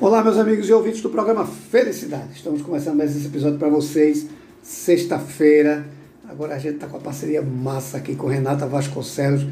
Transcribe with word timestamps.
Olá, 0.00 0.24
meus 0.24 0.38
amigos 0.38 0.66
e 0.66 0.72
ouvintes 0.72 1.02
do 1.02 1.10
programa 1.10 1.44
Felicidade. 1.44 2.32
Estamos 2.34 2.62
começando 2.62 2.96
mais 2.96 3.14
esse 3.14 3.26
episódio 3.26 3.58
para 3.58 3.68
vocês, 3.68 4.26
sexta-feira. 4.62 5.84
Agora 6.26 6.54
a 6.54 6.58
gente 6.58 6.76
está 6.76 6.86
com 6.86 6.96
a 6.96 7.00
parceria 7.00 7.42
massa 7.42 7.98
aqui 7.98 8.16
com 8.16 8.26
Renata 8.26 8.66
Vasconcelos, 8.66 9.46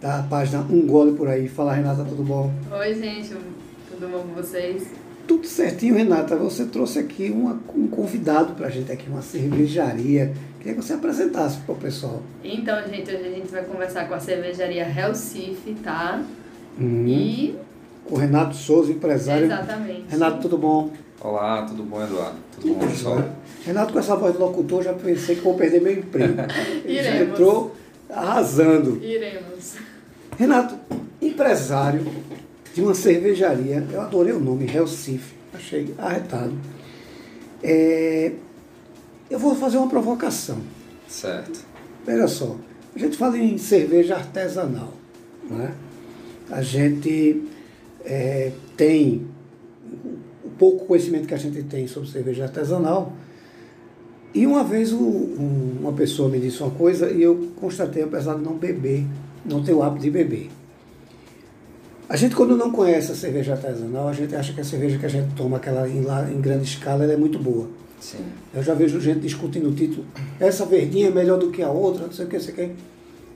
da 0.00 0.24
página 0.24 0.66
Um 0.68 0.88
Gole 0.88 1.12
por 1.12 1.28
aí. 1.28 1.46
Fala, 1.46 1.72
Renata, 1.72 2.04
tudo 2.04 2.24
bom? 2.24 2.52
Oi, 2.72 2.94
gente, 2.94 3.28
tudo 3.88 4.10
bom 4.10 4.22
com 4.22 4.34
vocês? 4.34 4.88
Tudo 5.28 5.46
certinho, 5.46 5.94
Renata. 5.94 6.34
Você 6.34 6.64
trouxe 6.64 6.98
aqui 6.98 7.30
uma, 7.30 7.60
um 7.72 7.86
convidado 7.86 8.54
para 8.54 8.66
a 8.66 8.70
gente 8.70 8.90
aqui, 8.90 9.08
uma 9.08 9.22
cervejaria. 9.22 10.32
Queria 10.58 10.74
que 10.74 10.82
você 10.82 10.94
apresentasse 10.94 11.58
para 11.58 11.76
o 11.76 11.78
pessoal. 11.78 12.24
Então, 12.42 12.76
gente, 12.88 13.08
hoje 13.08 13.24
a 13.24 13.30
gente 13.30 13.52
vai 13.52 13.62
conversar 13.62 14.08
com 14.08 14.14
a 14.14 14.20
cervejaria 14.20 14.84
Recife, 14.84 15.76
tá? 15.80 16.20
Hum. 16.76 17.06
E. 17.06 17.56
Com 18.04 18.14
o 18.14 18.18
Renato 18.18 18.54
Souza, 18.56 18.92
empresário. 18.92 19.46
Exatamente. 19.46 20.04
Renato, 20.08 20.42
tudo 20.42 20.58
bom? 20.58 20.90
Olá, 21.20 21.62
tudo 21.62 21.84
bom, 21.84 22.02
Eduardo? 22.02 22.36
Tudo 22.60 22.74
bom, 22.74 22.88
pessoal? 22.88 23.24
Renato, 23.64 23.92
com 23.92 23.98
essa 23.98 24.16
voz 24.16 24.32
de 24.32 24.40
locutor, 24.40 24.82
já 24.82 24.92
pensei 24.92 25.36
que 25.36 25.42
vou 25.42 25.54
perder 25.54 25.80
meu 25.80 25.92
emprego. 25.92 26.34
Ele 26.84 27.02
já 27.02 27.16
entrou 27.22 27.74
arrasando. 28.10 29.02
Iremos. 29.02 29.76
Renato, 30.36 30.74
empresário 31.20 32.04
de 32.74 32.82
uma 32.82 32.94
cervejaria, 32.94 33.86
eu 33.92 34.00
adorei 34.00 34.32
o 34.32 34.40
nome, 34.40 34.66
Recife, 34.66 35.34
achei 35.54 35.94
arretado. 35.98 36.54
É, 37.62 38.32
eu 39.30 39.38
vou 39.38 39.54
fazer 39.54 39.76
uma 39.76 39.88
provocação. 39.88 40.58
Certo. 41.06 41.60
Veja 42.04 42.26
só, 42.26 42.56
a 42.94 42.98
gente 42.98 43.16
fala 43.16 43.38
em 43.38 43.56
cerveja 43.58 44.16
artesanal, 44.16 44.92
não 45.48 45.62
é? 45.62 45.70
A 46.50 46.62
gente 46.62 47.42
é, 48.04 48.52
tem 48.76 49.26
o 50.44 50.48
pouco 50.58 50.86
conhecimento 50.86 51.26
que 51.26 51.34
a 51.34 51.38
gente 51.38 51.62
tem 51.64 51.86
sobre 51.86 52.08
cerveja 52.10 52.44
artesanal. 52.44 53.12
E 54.34 54.46
uma 54.46 54.64
vez 54.64 54.92
o- 54.92 54.96
um- 54.98 55.76
uma 55.80 55.92
pessoa 55.92 56.28
me 56.28 56.38
disse 56.38 56.62
uma 56.62 56.70
coisa 56.70 57.10
e 57.10 57.22
eu 57.22 57.48
constatei, 57.56 58.02
apesar 58.02 58.34
de 58.36 58.42
não 58.42 58.54
beber, 58.56 59.04
não 59.44 59.62
ter 59.62 59.72
o 59.74 59.82
hábito 59.82 60.02
de 60.04 60.10
beber. 60.10 60.50
A 62.08 62.16
gente, 62.16 62.34
quando 62.34 62.56
não 62.56 62.70
conhece 62.70 63.12
a 63.12 63.14
cerveja 63.14 63.52
artesanal, 63.52 64.08
a 64.08 64.12
gente 64.12 64.34
acha 64.36 64.52
que 64.52 64.60
a 64.60 64.64
cerveja 64.64 64.98
que 64.98 65.06
a 65.06 65.08
gente 65.08 65.34
toma 65.34 65.56
aquela 65.56 65.88
em, 65.88 66.02
lá, 66.02 66.30
em 66.30 66.40
grande 66.40 66.64
escala 66.64 67.04
ela 67.04 67.12
é 67.12 67.16
muito 67.16 67.38
boa. 67.38 67.68
Sim. 68.00 68.18
Eu 68.54 68.62
já 68.62 68.74
vejo 68.74 69.00
gente 69.00 69.20
discutindo 69.20 69.68
o 69.68 69.72
título, 69.72 70.04
essa 70.40 70.66
verdinha 70.66 71.08
é 71.08 71.10
melhor 71.10 71.38
do 71.38 71.50
que 71.50 71.62
a 71.62 71.70
outra, 71.70 72.06
não 72.06 72.12
sei 72.12 72.26
o 72.26 72.28
que, 72.28 72.36
não 72.36 72.42
sei 72.42 72.52
o 72.52 72.56
que. 72.56 72.70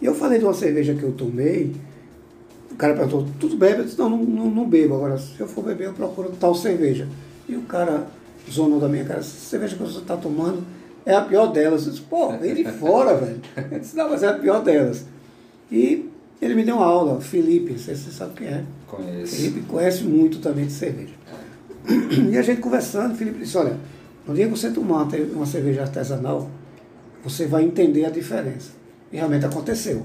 E 0.03 0.05
eu 0.05 0.15
falei 0.15 0.39
de 0.39 0.45
uma 0.45 0.53
cerveja 0.53 0.95
que 0.95 1.03
eu 1.05 1.13
tomei, 1.13 1.73
o 2.77 2.79
cara 2.79 2.93
perguntou, 2.93 3.27
tudo 3.41 3.57
bebe? 3.57 3.79
Eu 3.81 3.85
disse, 3.87 3.99
não, 3.99 4.11
não, 4.11 4.51
não, 4.51 4.69
bebo. 4.69 4.97
Agora, 4.97 5.17
se 5.17 5.41
eu 5.41 5.49
for 5.49 5.65
beber, 5.65 5.87
eu 5.87 5.95
procuro 5.95 6.31
tal 6.39 6.55
cerveja. 6.55 7.09
E 7.49 7.57
o 7.57 7.63
cara 7.63 8.07
zonou 8.51 8.79
da 8.79 8.87
minha 8.87 9.03
cara, 9.03 9.21
essa 9.21 9.31
cerveja 9.31 9.75
que 9.77 9.83
você 9.83 9.99
está 9.99 10.15
tomando 10.15 10.63
é 11.07 11.15
a 11.15 11.23
pior 11.23 11.47
delas. 11.47 11.87
Eu 11.87 11.93
disse, 11.93 12.05
pô, 12.05 12.37
vem 12.37 12.55
de 12.55 12.65
fora, 12.65 13.17
velho. 13.17 13.41
Ele 13.57 13.81
disse, 13.81 13.97
não, 13.97 14.11
mas 14.11 14.23
é 14.23 14.29
a 14.29 14.35
pior 14.35 14.63
delas. 14.63 15.07
E 15.73 16.07
ele 16.41 16.55
me 16.55 16.65
deu 16.65 16.77
uma 16.77 16.85
aula, 16.85 17.19
Felipe, 17.19 17.73
não 17.73 17.79
sei 17.79 17.95
se 17.95 18.03
você 18.03 18.11
sabe 18.11 18.35
quem 18.35 18.49
é. 18.49 18.63
Conheço. 18.87 19.37
Felipe 19.37 19.61
conhece 19.63 20.05
muito 20.05 20.39
também 20.41 20.67
de 20.67 20.73
cerveja. 20.73 21.15
E 22.31 22.37
a 22.37 22.43
gente 22.43 22.61
conversando, 22.61 23.15
Felipe 23.17 23.39
disse, 23.39 23.57
olha, 23.57 23.79
no 24.29 24.35
dia 24.35 24.45
que 24.45 24.51
você 24.51 24.71
tomar 24.71 25.09
uma 25.33 25.47
cerveja 25.47 25.81
artesanal, 25.81 26.51
você 27.25 27.47
vai 27.47 27.65
entender 27.65 28.05
a 28.05 28.11
diferença. 28.11 28.73
E 29.11 29.17
realmente 29.17 29.47
aconteceu. 29.47 30.05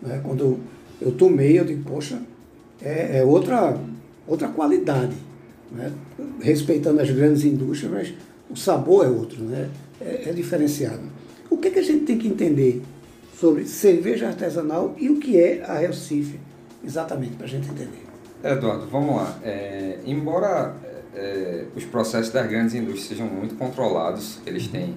né? 0.00 0.18
Quando 0.24 0.60
eu 1.00 1.12
tomei, 1.12 1.58
eu 1.58 1.64
digo, 1.64 1.82
poxa, 1.88 2.20
é, 2.82 3.18
é 3.18 3.24
outra, 3.24 3.78
outra 4.26 4.48
qualidade. 4.48 5.16
né? 5.70 5.92
Respeitando 6.40 7.00
as 7.00 7.10
grandes 7.10 7.44
indústrias, 7.44 7.92
mas 7.92 8.14
o 8.50 8.56
sabor 8.56 9.04
é 9.04 9.08
outro, 9.08 9.42
né? 9.42 9.68
é, 10.00 10.30
é 10.30 10.32
diferenciado. 10.32 11.02
O 11.50 11.56
que, 11.56 11.70
que 11.70 11.78
a 11.78 11.82
gente 11.82 12.04
tem 12.04 12.18
que 12.18 12.28
entender 12.28 12.82
sobre 13.38 13.66
cerveja 13.66 14.28
artesanal 14.28 14.94
e 14.98 15.08
o 15.08 15.18
que 15.18 15.38
é 15.38 15.62
a 15.62 15.78
Recife, 15.78 16.40
exatamente, 16.84 17.34
para 17.34 17.46
a 17.46 17.48
gente 17.48 17.68
entender? 17.68 18.04
Eduardo, 18.42 18.86
vamos 18.86 19.16
lá. 19.16 19.38
É, 19.42 19.98
embora 20.06 20.74
é, 21.14 21.64
os 21.74 21.84
processos 21.84 22.32
das 22.32 22.48
grandes 22.48 22.74
indústrias 22.74 23.08
sejam 23.08 23.26
muito 23.26 23.54
controlados, 23.56 24.38
eles 24.46 24.68
têm 24.68 24.94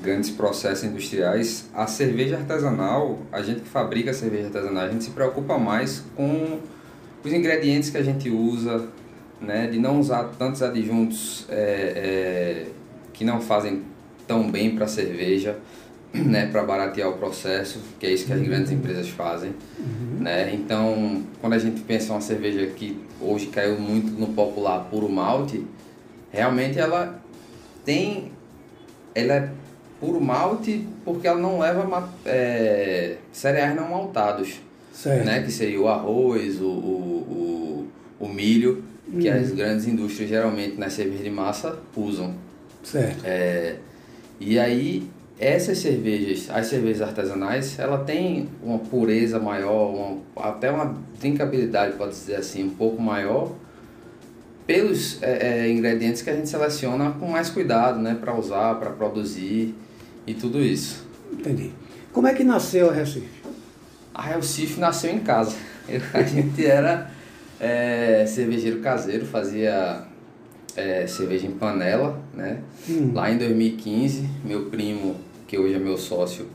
grandes 0.00 0.30
processos 0.30 0.84
industriais, 0.84 1.68
a 1.74 1.86
cerveja 1.86 2.36
artesanal, 2.36 3.18
a 3.32 3.42
gente 3.42 3.60
que 3.60 3.68
fabrica 3.68 4.10
a 4.10 4.14
cerveja 4.14 4.46
artesanal, 4.46 4.84
a 4.84 4.88
gente 4.88 5.04
se 5.04 5.10
preocupa 5.10 5.58
mais 5.58 6.04
com 6.14 6.60
os 7.24 7.32
ingredientes 7.32 7.90
que 7.90 7.96
a 7.96 8.02
gente 8.02 8.30
usa, 8.30 8.88
né, 9.40 9.66
de 9.66 9.78
não 9.78 9.98
usar 9.98 10.24
tantos 10.38 10.62
adjuntos 10.62 11.46
é, 11.48 11.56
é, 11.56 12.66
que 13.12 13.24
não 13.24 13.40
fazem 13.40 13.82
tão 14.26 14.50
bem 14.50 14.74
para 14.74 14.84
a 14.84 14.88
cerveja, 14.88 15.58
né, 16.12 16.46
para 16.46 16.62
baratear 16.62 17.08
o 17.08 17.14
processo, 17.14 17.80
que 17.98 18.06
é 18.06 18.12
isso 18.12 18.26
que 18.26 18.32
as 18.32 18.40
grandes 18.40 18.70
empresas 18.70 19.08
fazem. 19.08 19.54
Né? 20.20 20.54
Então, 20.54 21.22
quando 21.40 21.54
a 21.54 21.58
gente 21.58 21.80
pensa 21.82 22.08
em 22.08 22.10
uma 22.10 22.20
cerveja 22.20 22.66
que 22.66 22.98
hoje 23.20 23.46
caiu 23.46 23.78
muito 23.78 24.10
no 24.18 24.28
popular 24.28 24.88
puro 24.90 25.08
malte, 25.08 25.64
realmente 26.30 26.78
ela 26.78 27.20
tem. 27.84 28.32
Ela 29.14 29.34
é 29.34 29.50
puro 30.00 30.20
malte 30.20 30.86
porque 31.04 31.26
ela 31.26 31.40
não 31.40 31.58
leva 31.58 32.08
é, 32.24 33.16
cereais 33.32 33.74
não 33.76 33.88
maltados, 33.90 34.60
Certo. 34.92 35.24
né? 35.24 35.42
que 35.42 35.50
seria 35.50 35.80
o 35.80 35.88
arroz, 35.88 36.60
o, 36.60 36.64
o, 36.66 37.88
o, 38.20 38.24
o 38.26 38.28
milho, 38.28 38.82
que 39.20 39.28
as 39.28 39.52
grandes 39.52 39.86
indústrias 39.86 40.28
geralmente 40.28 40.76
nas 40.76 40.92
cervejas 40.92 41.22
de 41.24 41.30
massa 41.30 41.78
usam. 41.96 42.34
Certo. 42.82 43.22
É, 43.24 43.76
e 44.40 44.58
aí, 44.58 45.08
essas 45.38 45.78
cervejas, 45.78 46.48
as 46.50 46.66
cervejas 46.66 47.02
artesanais, 47.02 47.78
ela 47.78 47.98
tem 47.98 48.48
uma 48.62 48.78
pureza 48.78 49.38
maior, 49.38 49.94
uma- 49.94 50.18
até 50.48 50.70
uma 50.70 50.96
drinkabilidade, 51.20 51.96
pode 51.96 52.10
dizer 52.12 52.36
assim, 52.36 52.64
um 52.64 52.70
pouco 52.70 53.00
maior, 53.00 53.52
pelos 54.66 55.22
é, 55.22 55.66
é, 55.66 55.70
ingredientes 55.70 56.22
que 56.22 56.30
a 56.30 56.34
gente 56.34 56.48
seleciona 56.48 57.12
com 57.12 57.28
mais 57.28 57.48
cuidado, 57.48 58.00
né, 58.00 58.16
para 58.20 58.34
usar, 58.36 58.74
para 58.76 58.90
produzir 58.90 59.74
e 60.26 60.34
tudo 60.34 60.60
isso. 60.60 61.06
Entendi. 61.32 61.72
Como 62.12 62.26
é 62.26 62.34
que 62.34 62.42
nasceu 62.42 62.90
a 62.90 62.92
Recife? 62.92 63.42
A 64.14 64.22
Recife 64.22 64.80
nasceu 64.80 65.12
em 65.12 65.20
casa. 65.20 65.56
A 66.12 66.22
gente 66.22 66.66
era 66.66 67.10
é, 67.60 68.24
cervejeiro 68.26 68.80
caseiro, 68.80 69.24
fazia 69.26 70.04
é, 70.76 71.06
cerveja 71.06 71.46
em 71.46 71.52
panela, 71.52 72.20
né? 72.34 72.60
Hum. 72.88 73.12
Lá 73.14 73.30
em 73.30 73.38
2015, 73.38 74.28
meu 74.44 74.66
primo, 74.66 75.16
que 75.46 75.58
hoje 75.58 75.74
é 75.74 75.78
meu 75.78 75.96
sócio, 75.96 76.46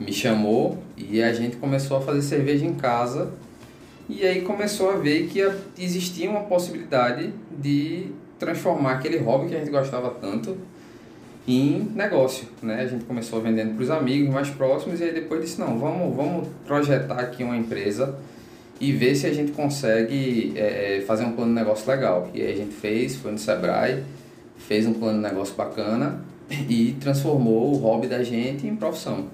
me 0.00 0.12
chamou 0.12 0.82
e 0.96 1.22
a 1.22 1.32
gente 1.32 1.56
começou 1.56 1.98
a 1.98 2.00
fazer 2.00 2.22
cerveja 2.22 2.64
em 2.64 2.74
casa. 2.74 3.32
E 4.08 4.26
aí 4.26 4.42
começou 4.42 4.90
a 4.90 4.96
ver 4.96 5.28
que 5.28 5.40
existia 5.78 6.28
uma 6.28 6.40
possibilidade 6.40 7.32
de 7.56 8.06
transformar 8.38 8.94
aquele 8.94 9.18
hobby 9.18 9.48
que 9.48 9.54
a 9.54 9.58
gente 9.58 9.70
gostava 9.70 10.10
tanto 10.10 10.56
em 11.46 11.88
negócio, 11.94 12.46
né? 12.62 12.80
A 12.80 12.86
gente 12.86 13.04
começou 13.04 13.40
vendendo 13.40 13.74
para 13.74 13.82
os 13.82 13.90
amigos 13.90 14.32
mais 14.32 14.48
próximos 14.50 15.00
e 15.00 15.04
aí 15.04 15.12
depois 15.12 15.40
disse, 15.40 15.60
não, 15.60 15.78
vamos, 15.78 16.14
vamos 16.14 16.48
projetar 16.66 17.18
aqui 17.18 17.42
uma 17.42 17.56
empresa 17.56 18.16
e 18.80 18.92
ver 18.92 19.14
se 19.14 19.26
a 19.26 19.32
gente 19.32 19.52
consegue 19.52 20.52
é, 20.56 21.02
fazer 21.06 21.24
um 21.24 21.32
plano 21.32 21.54
de 21.54 21.60
negócio 21.60 21.88
legal. 21.90 22.30
E 22.32 22.40
aí 22.40 22.52
a 22.52 22.56
gente 22.56 22.74
fez, 22.74 23.16
foi 23.16 23.32
no 23.32 23.38
Sebrae, 23.38 24.02
fez 24.56 24.86
um 24.86 24.92
plano 24.92 25.18
de 25.18 25.28
negócio 25.28 25.54
bacana 25.54 26.20
e 26.68 26.96
transformou 27.00 27.72
o 27.72 27.76
hobby 27.76 28.06
da 28.06 28.22
gente 28.22 28.66
em 28.66 28.76
profissão. 28.76 29.26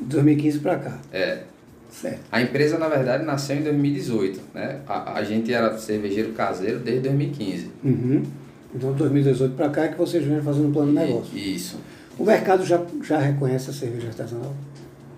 De 0.00 0.06
2015 0.06 0.58
para 0.60 0.76
cá. 0.76 0.98
É, 1.12 1.42
Certo. 1.90 2.20
a 2.30 2.40
empresa, 2.40 2.78
na 2.78 2.88
verdade, 2.88 3.24
nasceu 3.24 3.56
em 3.56 3.62
2018, 3.62 4.40
né? 4.54 4.80
A, 4.86 5.18
a 5.18 5.24
gente 5.24 5.52
era 5.52 5.76
cervejeiro 5.78 6.32
caseiro 6.32 6.78
desde 6.78 7.02
2015. 7.02 7.70
Uhum. 7.82 8.22
Então, 8.74 8.92
de 8.92 8.98
2018 8.98 9.54
para 9.54 9.68
cá 9.70 9.84
é 9.84 9.88
que 9.88 9.98
vocês 9.98 10.24
vêm 10.24 10.40
fazendo 10.42 10.68
um 10.68 10.72
plano 10.72 10.88
de 10.92 10.94
negócio. 10.98 11.36
Isso. 11.38 11.76
O 12.18 12.24
mercado 12.24 12.64
já, 12.64 12.80
já 13.02 13.18
reconhece 13.18 13.70
a 13.70 13.72
cerveja 13.72 14.08
artesanal? 14.08 14.54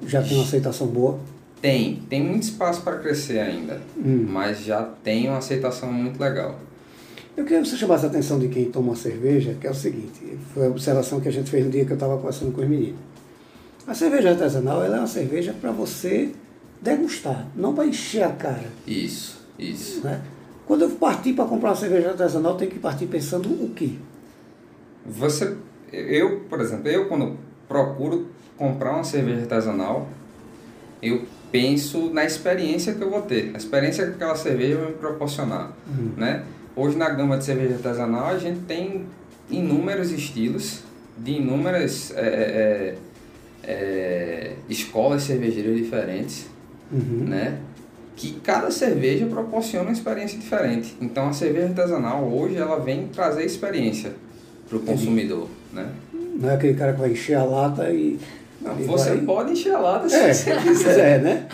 Já 0.06 0.22
tem 0.22 0.36
uma 0.36 0.44
aceitação 0.44 0.86
boa? 0.86 1.18
Tem, 1.60 2.02
tem 2.08 2.22
muito 2.22 2.44
espaço 2.44 2.80
para 2.82 2.96
crescer 2.98 3.38
ainda, 3.38 3.80
Hum. 3.96 4.26
mas 4.28 4.64
já 4.64 4.82
tem 5.04 5.28
uma 5.28 5.38
aceitação 5.38 5.92
muito 5.92 6.18
legal. 6.18 6.58
Eu 7.36 7.44
queria 7.44 7.62
que 7.62 7.68
você 7.68 7.76
chamasse 7.76 8.04
a 8.06 8.08
atenção 8.08 8.38
de 8.38 8.48
quem 8.48 8.70
toma 8.70 8.94
cerveja, 8.96 9.54
que 9.60 9.66
é 9.66 9.70
o 9.70 9.74
seguinte, 9.74 10.38
foi 10.54 10.66
a 10.66 10.70
observação 10.70 11.20
que 11.20 11.28
a 11.28 11.32
gente 11.32 11.50
fez 11.50 11.64
no 11.64 11.70
dia 11.70 11.84
que 11.84 11.90
eu 11.90 11.94
estava 11.94 12.16
conversando 12.16 12.52
com 12.52 12.60
os 12.62 12.68
meninos. 12.68 12.98
A 13.86 13.94
cerveja 13.94 14.30
artesanal 14.30 14.82
ela 14.84 14.96
é 14.96 14.98
uma 15.00 15.06
cerveja 15.06 15.54
para 15.58 15.70
você 15.70 16.30
degustar, 16.80 17.46
não 17.56 17.74
para 17.74 17.86
encher 17.86 18.22
a 18.24 18.30
cara. 18.32 18.68
Isso, 18.86 19.46
isso. 19.58 20.02
Né? 20.04 20.20
Quando 20.70 20.82
eu 20.82 20.90
partir 20.90 21.32
para 21.32 21.46
comprar 21.46 21.70
uma 21.70 21.74
cerveja 21.74 22.10
artesanal, 22.10 22.52
eu 22.52 22.58
tenho 22.58 22.70
que 22.70 22.78
partir 22.78 23.06
pensando 23.06 23.48
o 23.48 23.70
quê? 23.74 23.94
Você, 25.04 25.56
eu, 25.92 26.42
por 26.48 26.60
exemplo, 26.60 26.86
eu 26.86 27.08
quando 27.08 27.36
procuro 27.66 28.28
comprar 28.56 28.92
uma 28.92 29.02
cerveja 29.02 29.40
artesanal, 29.40 30.08
eu 31.02 31.24
penso 31.50 32.10
na 32.14 32.24
experiência 32.24 32.94
que 32.94 33.02
eu 33.02 33.10
vou 33.10 33.20
ter, 33.22 33.50
a 33.52 33.56
experiência 33.56 34.06
que 34.06 34.12
aquela 34.12 34.36
cerveja 34.36 34.76
vai 34.76 34.86
me 34.90 34.94
proporcionar, 34.94 35.72
né? 36.16 36.44
hoje 36.76 36.96
na 36.96 37.10
gama 37.10 37.36
de 37.36 37.46
cerveja 37.46 37.74
artesanal 37.74 38.28
a 38.28 38.38
gente 38.38 38.60
tem 38.60 39.06
inúmeros 39.50 40.12
estilos 40.12 40.84
de 41.18 41.32
inúmeras 41.32 42.12
é, 42.14 42.20
é, 42.20 42.98
é, 43.64 44.52
escolas 44.68 45.24
cervejeiras 45.24 45.76
diferentes, 45.76 46.46
Uhum. 46.92 47.24
né? 47.28 47.58
Que 48.20 48.32
cada 48.44 48.70
cerveja 48.70 49.24
proporciona 49.24 49.86
uma 49.86 49.92
experiência 49.92 50.38
diferente. 50.38 50.94
Então 51.00 51.28
a 51.28 51.32
cerveja 51.32 51.68
artesanal 51.68 52.22
hoje 52.28 52.56
ela 52.56 52.78
vem 52.78 53.06
trazer 53.08 53.44
experiência 53.46 54.12
para 54.68 54.76
o 54.76 54.80
consumidor, 54.80 55.48
né? 55.72 55.86
Não 56.12 56.50
é 56.50 56.54
aquele 56.54 56.74
cara 56.74 56.92
que 56.92 57.00
vai 57.00 57.12
encher 57.12 57.34
a 57.36 57.44
lata 57.44 57.90
e. 57.90 58.18
Não, 58.60 58.74
você 58.74 59.08
vai- 59.14 59.18
pode 59.24 59.52
encher 59.52 59.72
a 59.74 59.78
lata 59.78 60.06
se 60.06 60.16
É, 60.16 60.34
você 60.34 60.52
se 60.52 60.60
quiser. 60.60 60.88
quiser, 60.90 61.22
né? 61.22 61.46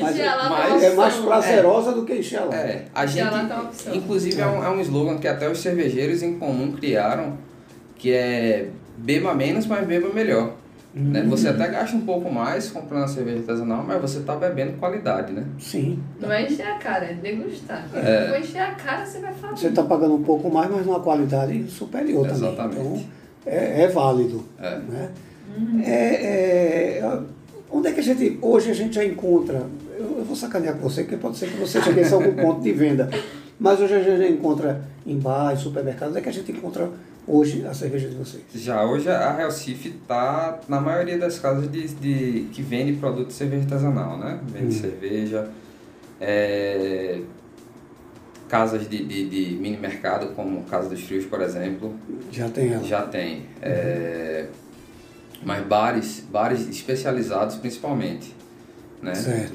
Mas, 0.00 0.12
Encher 0.14 0.28
a 0.28 0.36
lata 0.36 0.48
mas 0.50 0.82
é 0.82 0.86
é 0.86 0.94
mais 0.94 1.12
opção. 1.14 1.26
prazerosa 1.26 1.92
do 1.92 2.04
que 2.04 2.14
encher 2.14 2.38
a 2.38 2.44
lata. 2.44 2.56
É, 2.56 2.84
a 2.94 3.04
Encher 3.04 3.22
a 3.22 3.24
gente, 3.24 3.32
lata 3.34 3.52
é 3.52 3.56
uma 3.56 3.62
opção. 3.64 3.94
inclusive 3.96 4.40
é 4.40 4.46
um, 4.46 4.64
é 4.64 4.70
um 4.70 4.80
slogan 4.80 5.18
que 5.18 5.26
até 5.26 5.50
os 5.50 5.58
cervejeiros 5.58 6.22
em 6.22 6.38
comum 6.38 6.70
criaram, 6.70 7.36
que 7.98 8.12
é 8.12 8.68
beba 8.96 9.34
menos, 9.34 9.66
mas 9.66 9.84
beba 9.84 10.08
melhor. 10.14 10.52
Né? 10.94 11.22
Você 11.22 11.48
até 11.48 11.68
gasta 11.68 11.96
um 11.96 12.02
pouco 12.02 12.30
mais 12.30 12.70
comprando 12.70 13.04
a 13.04 13.08
cerveja 13.08 13.38
artesanal, 13.38 13.82
mas 13.82 14.00
você 14.00 14.18
está 14.18 14.36
bebendo 14.36 14.74
qualidade, 14.74 15.32
né? 15.32 15.46
Sim. 15.58 15.98
Não 16.20 16.30
é 16.30 16.44
encher 16.44 16.66
a 16.66 16.74
cara, 16.74 17.06
é 17.06 17.14
degustar. 17.14 17.86
É. 17.94 18.24
Se 18.24 18.28
for 18.28 18.38
encher 18.38 18.60
a 18.60 18.74
cara, 18.74 19.06
você 19.06 19.18
vai 19.20 19.32
falar. 19.32 19.56
Você 19.56 19.68
está 19.68 19.82
pagando 19.82 20.14
um 20.14 20.22
pouco 20.22 20.50
mais, 20.50 20.70
mas 20.70 20.84
numa 20.84 21.00
qualidade 21.00 21.66
superior 21.70 22.26
também. 22.26 22.48
Exatamente. 22.48 22.78
Então, 22.78 23.04
é, 23.46 23.82
é 23.84 23.88
válido. 23.88 24.44
É. 24.60 24.78
Né? 24.78 25.10
É, 25.84 26.98
é, 26.98 27.20
onde 27.70 27.88
é 27.88 27.92
que 27.92 28.00
a 28.00 28.02
gente. 28.02 28.38
Hoje 28.42 28.70
a 28.70 28.74
gente 28.74 28.94
já 28.94 29.04
encontra. 29.04 29.66
Eu, 29.98 30.18
eu 30.18 30.24
vou 30.24 30.36
sacanear 30.36 30.74
com 30.74 30.82
você, 30.88 31.02
porque 31.02 31.16
pode 31.16 31.38
ser 31.38 31.48
que 31.48 31.56
você 31.56 31.78
esqueça 31.78 32.16
algum 32.16 32.34
ponto 32.40 32.60
de 32.60 32.72
venda. 32.72 33.08
Mas 33.58 33.80
hoje 33.80 33.94
a 33.94 34.02
gente 34.02 34.18
já 34.18 34.28
encontra 34.28 34.82
em 35.06 35.18
bar, 35.18 35.54
em 35.54 35.56
supermercados. 35.56 36.10
Onde 36.10 36.18
é 36.18 36.22
que 36.22 36.28
a 36.28 36.32
gente 36.32 36.52
encontra 36.52 36.90
hoje 37.26 37.64
a 37.66 37.72
cerveja 37.74 38.08
de 38.08 38.16
vocês? 38.16 38.42
Já 38.54 38.84
hoje 38.84 39.08
a 39.08 39.32
Recife 39.32 39.88
está 39.90 40.60
na 40.68 40.80
maioria 40.80 41.18
das 41.18 41.38
casas 41.38 41.70
de, 41.70 41.86
de, 41.88 42.48
que 42.52 42.62
vende 42.62 42.94
produto 42.94 43.28
de 43.28 43.32
cerveja 43.34 43.62
artesanal, 43.64 44.18
né? 44.18 44.40
Vende 44.48 44.66
Hum. 44.76 44.80
cerveja, 44.80 45.48
é, 46.20 47.20
casas 48.48 48.88
de, 48.88 49.04
de, 49.04 49.28
de 49.28 49.56
mini 49.56 49.76
mercado, 49.76 50.34
como 50.34 50.62
Casa 50.64 50.88
dos 50.88 51.00
Frios, 51.02 51.24
por 51.24 51.40
exemplo, 51.40 51.94
Já 52.30 52.48
tem 52.48 52.72
ela. 52.72 52.84
já 52.84 53.02
tem. 53.02 53.46
É, 53.62 54.46
mas 55.44 55.64
bares, 55.66 56.24
bares 56.30 56.68
especializados 56.68 57.56
principalmente, 57.56 58.34
né? 59.02 59.14
Certo. 59.14 59.54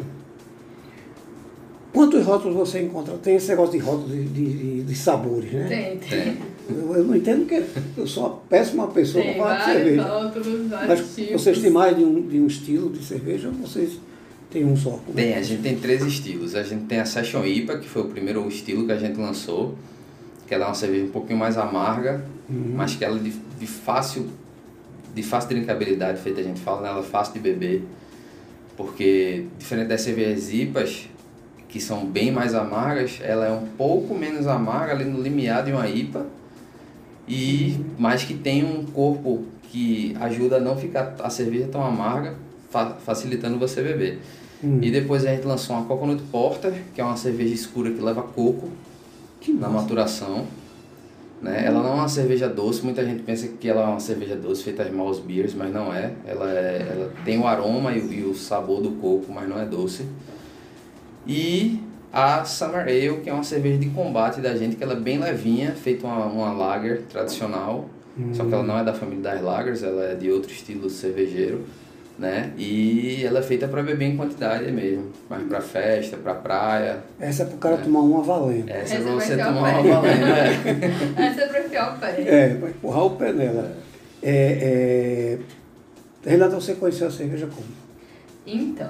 Quantos 1.94 2.26
rótulos 2.26 2.56
você 2.58 2.82
encontra? 2.82 3.16
Tem 3.18 3.36
esse 3.38 3.48
negócio 3.50 3.72
de 3.80 3.80
rótulos 3.86 4.12
de, 4.12 4.24
de, 4.26 4.54
de- 4.54 4.84
de 4.84 4.96
sabores, 4.96 5.52
né? 5.52 5.66
Tem, 5.68 5.98
tem. 5.98 6.38
Eu, 6.70 6.96
eu 6.96 7.04
não 7.04 7.16
entendo 7.16 7.46
porque 7.46 7.64
eu 7.98 8.08
sou 8.08 8.26
uma 8.28 8.36
péssima 8.50 8.88
pessoa 8.88 9.24
para 9.24 9.34
falar 9.36 9.58
de 9.58 9.66
cerveja. 9.66 10.04
rótulos, 10.04 10.70
Mas 10.70 11.16
tipos. 11.16 11.42
vocês 11.42 11.60
têm 11.60 11.72
mais 11.72 11.98
de 11.98 12.04
um, 12.04 12.22
de 12.28 12.40
um 12.40 12.48
estilo 12.48 12.90
de 12.90 13.04
cerveja 13.04 13.48
ou 13.48 13.54
vocês 13.54 14.00
têm 14.52 14.66
um 14.66 14.76
só? 14.76 14.92
Como 14.92 15.20
é 15.20 15.24
Tem, 15.24 15.34
que 15.34 15.40
a 15.40 15.42
gente 15.42 15.62
tem 15.62 15.78
três 15.78 16.04
estilos. 16.04 16.56
A 16.56 16.64
gente 16.64 16.86
tem 16.86 17.00
a 17.00 17.06
Session 17.06 17.46
IPA, 17.46 17.80
que 17.80 17.88
foi 17.88 18.02
o 18.02 18.06
primeiro 18.06 18.48
estilo 18.48 18.86
que 18.86 18.92
a 18.92 18.98
gente 18.98 19.18
lançou, 19.20 19.76
que 20.48 20.54
ela 20.54 20.66
é 20.66 20.68
uma 20.68 20.76
cerveja 20.76 21.06
um 21.06 21.12
pouquinho 21.12 21.40
mais 21.40 21.58
amarga, 21.58 22.24
mas 22.50 22.96
que 22.96 23.04
ela 23.04 23.18
é 23.18 23.22
de, 23.22 23.32
de 23.60 23.68
fácil 23.68 24.28
de 25.18 25.24
fácil 25.24 25.50
drinkabilidade, 25.50 26.22
feita 26.22 26.42
a 26.42 26.44
gente 26.44 26.62
fala, 26.62 26.82
né? 26.82 26.90
ela 26.90 27.00
é 27.00 27.04
fácil 27.04 27.34
de 27.34 27.40
beber, 27.40 27.84
porque 28.78 29.46
diferente 29.58 29.88
das 29.88 30.02
cervejas 30.02 30.54
IPAs, 30.54 31.10
que 31.68 31.82
são 31.82 32.06
bem 32.06 32.32
mais 32.32 32.54
amargas, 32.54 33.20
ela 33.24 33.48
é 33.48 33.52
um 33.52 33.66
pouco 33.66 34.14
menos 34.14 34.46
amarga 34.46 34.94
ali 34.94 35.06
no 35.06 35.20
limiar 35.20 35.66
de 35.66 35.72
uma 35.72 35.90
IPA, 35.90 36.28
e 37.28 37.78
mas 38.00 38.24
que 38.24 38.34
tem 38.34 38.64
um 38.64 38.84
corpo 38.86 39.44
que 39.64 40.16
ajuda 40.20 40.58
a 40.58 40.60
não 40.60 40.78
ficar 40.78 41.16
a 41.22 41.30
cerveja 41.30 41.68
tão 41.72 41.84
amarga, 41.84 42.36
fa- 42.70 42.96
facilitando 43.06 43.60
você 43.60 43.82
beber. 43.82 44.20
Hum. 44.64 44.80
E 44.82 44.90
depois 44.90 45.26
a 45.26 45.30
gente 45.36 45.46
lançou 45.46 45.76
uma 45.76 45.86
Coconut 45.86 46.24
Porter, 46.32 46.74
que 46.96 47.02
é 47.02 47.04
uma 47.04 47.18
cerveja 47.18 47.54
escura 47.54 47.92
que 47.92 48.02
leva 48.02 48.24
coco 48.24 48.70
Que 49.42 49.52
na 49.52 49.68
massa. 49.68 49.82
maturação. 49.82 50.46
Né? 51.42 51.64
Ela 51.66 51.84
não 51.84 51.92
é 51.92 51.96
uma 51.96 52.08
cerveja 52.10 52.50
doce, 52.50 52.82
muita 52.84 53.06
gente 53.06 53.22
pensa 53.22 53.48
que 53.48 53.70
ela 53.70 53.84
é 53.84 53.86
uma 53.86 54.00
cerveja 54.00 54.36
doce 54.36 54.64
feita 54.64 54.84
de 54.84 54.92
mouse 54.92 55.22
beers, 55.22 55.54
mas 55.54 55.72
não 55.72 55.94
é. 55.94 56.14
Ela, 56.26 56.50
é, 56.52 56.88
ela 56.92 57.14
tem 57.24 57.38
o 57.38 57.46
aroma 57.46 57.92
e, 57.92 58.00
o- 58.00 58.14
e 58.14 58.24
o 58.24 58.34
sabor 58.34 58.82
do 58.82 58.92
coco, 58.94 59.32
mas 59.32 59.48
não 59.48 59.60
é 59.60 59.66
doce. 59.66 60.04
E 61.28 61.80
a 62.18 62.44
Summer 62.44 62.82
Ale, 62.82 63.22
que 63.22 63.30
é 63.30 63.34
uma 63.34 63.44
cerveja 63.44 63.78
de 63.78 63.90
combate 63.90 64.42
da 64.42 64.56
gente, 64.56 64.76
que 64.76 64.84
ela 64.84 64.94
é 64.94 65.00
bem 65.00 65.20
levinha, 65.20 65.74
feita 65.74 66.08
uma, 66.08 66.26
uma 66.26 66.52
lager 66.52 67.04
tradicional, 67.04 67.88
só 68.34 68.44
que 68.44 68.52
ela 68.52 68.64
não 68.64 68.80
é 68.80 68.84
da 68.84 68.92
família 68.92 69.22
das 69.22 69.40
lagers, 69.40 69.84
ela 69.84 70.04
é 70.04 70.16
de 70.16 70.32
outro 70.32 70.52
estilo 70.52 70.90
cervejeiro, 70.90 71.64
né? 72.18 72.52
E 72.58 73.24
ela 73.24 73.38
é 73.38 73.44
feita 73.44 73.68
para 73.68 73.84
beber 73.84 74.06
em 74.06 74.18
quantidade 74.18 74.72
mesmo, 74.72 75.12
mais 75.30 75.44
para 75.44 75.62
festa, 75.62 76.18
para 76.18 76.34
praia. 76.34 77.04
Essa 77.20 77.44
é 77.44 77.46
pro 77.46 77.58
cara 77.60 77.78
tomar 77.78 78.00
uma 78.00 78.24
valendo. 78.24 78.68
Essa 78.72 78.96
é 78.96 78.98
Essa 78.98 79.04
pra 79.04 79.16
vai 79.16 79.28
você 79.28 79.38
tomar 79.38 79.52
uma 79.52 79.72
valendo, 79.84 80.26
né? 80.26 81.22
Essa 81.30 81.42
é 81.42 81.48
pra 81.48 81.66
enfiar 81.66 81.96
o 81.96 82.00
pé. 82.00 82.16
É, 82.18 82.48
vai 82.56 82.70
empurrar 82.72 83.06
o 83.06 83.10
pé 83.12 83.32
nela. 83.32 83.78
É, 84.24 85.38
é... 86.26 86.28
Renata, 86.28 86.56
você 86.56 86.74
conheceu 86.74 87.10
a 87.10 87.12
cerveja 87.12 87.46
como? 87.46 87.68
Então, 88.48 88.90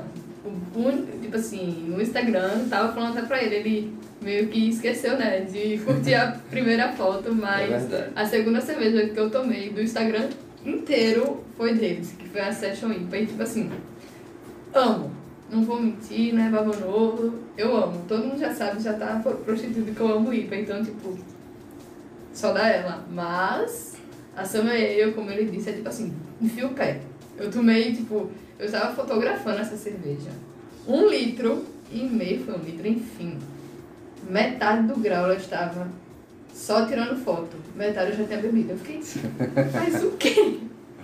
un- 0.75 1.05
tipo 1.21 1.35
assim, 1.35 1.85
no 1.88 2.01
Instagram, 2.01 2.67
tava 2.69 2.94
falando 2.94 3.17
até 3.17 3.27
pra 3.27 3.41
ele, 3.44 3.55
ele 3.55 3.94
meio 4.21 4.47
que 4.47 4.69
esqueceu, 4.69 5.17
né, 5.17 5.41
de 5.41 5.77
curtir 5.85 6.15
a 6.15 6.31
primeira 6.49 6.91
foto, 6.94 7.33
mas 7.33 7.71
É 7.94 8.09
a 8.15 8.25
segunda 8.25 8.59
cerveja 8.61 9.07
que 9.09 9.19
eu 9.19 9.29
tomei 9.29 9.69
do 9.69 9.81
Instagram 9.81 10.29
inteiro 10.65 11.44
foi 11.55 11.73
deles, 11.75 12.13
que 12.17 12.27
foi 12.27 12.41
a 12.41 12.51
Session 12.51 12.91
IPA, 12.91 13.17
e 13.17 13.25
tipo 13.27 13.44
assim, 13.44 13.69
amo. 14.73 15.11
Não 15.49 15.63
vou 15.63 15.81
mentir, 15.81 16.33
não 16.33 16.44
é 16.45 16.49
babo 16.49 16.75
novo, 16.77 17.39
eu 17.57 17.75
amo. 17.77 18.03
Todo 18.05 18.25
mundo 18.25 18.38
já 18.38 18.53
sabe, 18.53 18.81
já 18.83 18.94
tá 18.94 19.21
prostituído 19.45 19.94
que 19.94 19.99
eu 20.01 20.11
amo 20.17 20.33
IPA, 20.33 20.55
então 20.57 20.83
tipo, 20.83 21.17
só 22.33 22.51
dá 22.51 22.67
ela. 22.67 23.05
Mas 23.09 23.95
a 24.35 24.44
Summer 24.44 24.73
Ale, 24.73 25.13
como 25.13 25.31
ele 25.31 25.49
disse, 25.49 25.69
é 25.69 25.73
tipo 25.73 25.88
assim, 25.88 26.13
enfia 26.41 26.67
o 26.67 26.71
pé. 26.73 26.99
Eu 27.38 27.49
tomei, 27.49 27.94
tipo, 27.94 28.29
eu 28.59 28.65
estava 28.65 28.94
fotografando 28.95 29.59
essa 29.59 29.75
cerveja. 29.77 30.30
Um 30.88 31.07
litro 31.07 31.65
e 31.92 32.04
meio, 32.04 32.44
foi 32.44 32.54
um 32.56 32.63
litro, 32.63 32.88
enfim. 32.88 33.38
Metade 34.30 34.88
do 34.88 34.95
grau 35.00 35.25
ela 35.25 35.36
estava 35.36 35.88
só 36.54 36.86
tirando 36.86 37.15
foto. 37.24 37.56
Metade 37.75 38.12
eu 38.12 38.18
já 38.18 38.24
tinha 38.25 38.39
bebido. 38.39 38.71
Eu 38.73 38.78
fiquei, 38.78 39.02
faz 39.71 40.04
o 40.04 40.11
quê? 40.11 40.59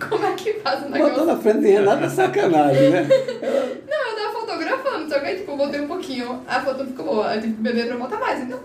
Como 0.08 0.24
é 0.26 0.32
que 0.34 0.54
faz 0.54 0.80
Botou 0.80 0.98
negócio? 0.98 1.24
na 1.26 1.36
frente 1.36 1.70
é 1.70 2.08
sacanagem, 2.08 2.90
né? 2.90 3.02
Não, 3.88 4.10
eu 4.10 4.16
tava 4.16 4.40
fotografando, 4.40 5.08
só 5.08 5.20
que 5.20 5.26
aí, 5.26 5.36
tipo, 5.36 5.52
eu 5.52 5.56
botei 5.56 5.80
um 5.80 5.86
pouquinho, 5.86 6.42
a 6.48 6.60
foto 6.60 6.78
não 6.78 6.86
ficou 6.86 7.04
boa. 7.06 7.34
Eu 7.36 7.40
tive 7.40 7.54
que 7.54 7.60
beber 7.62 7.86
pra 7.86 7.96
botar 7.98 8.18
mais, 8.18 8.42
então 8.42 8.58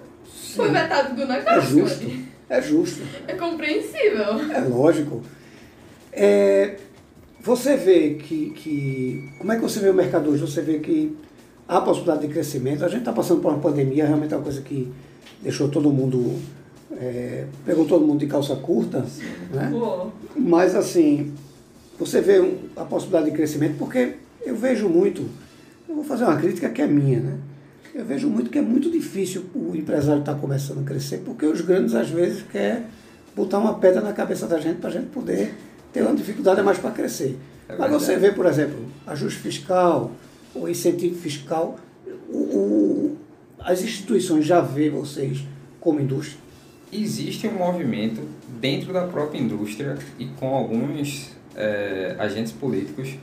foi 0.55 0.71
metade 0.71 1.13
do 1.13 1.21
É 1.21 1.25
negócio. 1.27 1.61
justo. 1.61 2.05
É 2.49 2.61
justo. 2.61 3.01
É 3.27 3.33
compreensível. 3.35 4.51
É 4.51 4.59
lógico. 4.61 5.21
É, 6.11 6.77
você 7.41 7.75
vê 7.77 8.15
que, 8.15 8.51
que. 8.51 9.29
Como 9.37 9.51
é 9.51 9.55
que 9.55 9.61
você 9.61 9.79
vê 9.79 9.89
o 9.89 9.93
mercado 9.93 10.29
hoje? 10.29 10.41
Você 10.41 10.61
vê 10.61 10.79
que 10.79 11.15
há 11.67 11.79
possibilidade 11.81 12.27
de 12.27 12.33
crescimento. 12.33 12.83
A 12.83 12.87
gente 12.89 12.99
está 12.99 13.13
passando 13.13 13.41
por 13.41 13.51
uma 13.51 13.59
pandemia, 13.59 14.05
realmente 14.05 14.33
é 14.33 14.37
uma 14.37 14.43
coisa 14.43 14.61
que 14.61 14.91
deixou 15.41 15.69
todo 15.69 15.91
mundo. 15.91 16.35
é, 16.99 17.45
pegou 17.65 17.85
todo 17.85 18.03
mundo 18.05 18.19
de 18.19 18.25
calça 18.27 18.55
curta. 18.55 19.05
Né? 19.53 19.69
Mas 20.35 20.75
assim, 20.75 21.31
você 21.99 22.19
vê 22.19 22.41
um- 22.41 22.57
a 22.75 22.83
possibilidade 22.83 23.29
de 23.29 23.37
crescimento, 23.37 23.77
porque 23.77 24.13
eu 24.43 24.55
vejo 24.55 24.89
muito, 24.89 25.23
eu 25.87 25.95
vou 25.95 26.03
fazer 26.03 26.23
uma 26.25 26.35
crítica 26.35 26.67
que 26.69 26.81
é 26.81 26.87
minha, 26.87 27.19
né? 27.19 27.37
Eu 27.93 28.03
vejo 28.03 28.27
muito 28.27 28.49
que 28.49 28.57
é 28.57 28.61
muito 28.61 28.89
difícil 28.91 29.43
o 29.53 29.75
empresário 29.75 30.21
estar 30.21 30.33
começando 30.35 30.79
a 30.79 30.83
crescer, 30.83 31.17
porque 31.23 31.45
os 31.45 31.61
grandes 31.61 31.93
às 31.93 32.09
vezes 32.09 32.43
querem 32.51 32.83
botar 33.35 33.59
uma 33.59 33.75
pedra 33.75 34.01
na 34.01 34.11
cabeça 34.11 34.47
da 34.47 34.59
gente 34.59 34.77
para 34.79 34.89
a 34.89 34.93
gente 34.93 35.07
poder 35.07 35.53
ter 35.93 36.01
uma 36.01 36.15
dificuldade 36.15 36.59
a 36.59 36.63
mais 36.63 36.77
para 36.77 36.91
crescer. 36.91 37.37
É 37.67 37.75
Mas 37.77 37.91
você 37.91 38.15
vê, 38.17 38.31
por 38.31 38.45
exemplo, 38.45 38.79
ajuste 39.05 39.39
fiscal, 39.39 40.11
o 40.55 40.67
incentivo 40.67 41.15
fiscal, 41.19 41.77
o, 42.29 42.37
o- 42.37 43.17
as 43.59 43.81
instituições 43.83 44.45
já 44.45 44.61
vê 44.61 44.89
vocês 44.89 45.43
como 45.79 45.99
indústria. 45.99 46.39
Existe 46.91 47.47
um 47.47 47.53
movimento 47.53 48.21
dentro 48.59 48.91
da 48.93 49.05
própria 49.05 49.39
indústria 49.39 49.97
e 50.17 50.25
com 50.25 50.47
alguns 50.55 51.29
eh, 51.55 52.15
agentes 52.17 52.51
políticos 52.51 53.15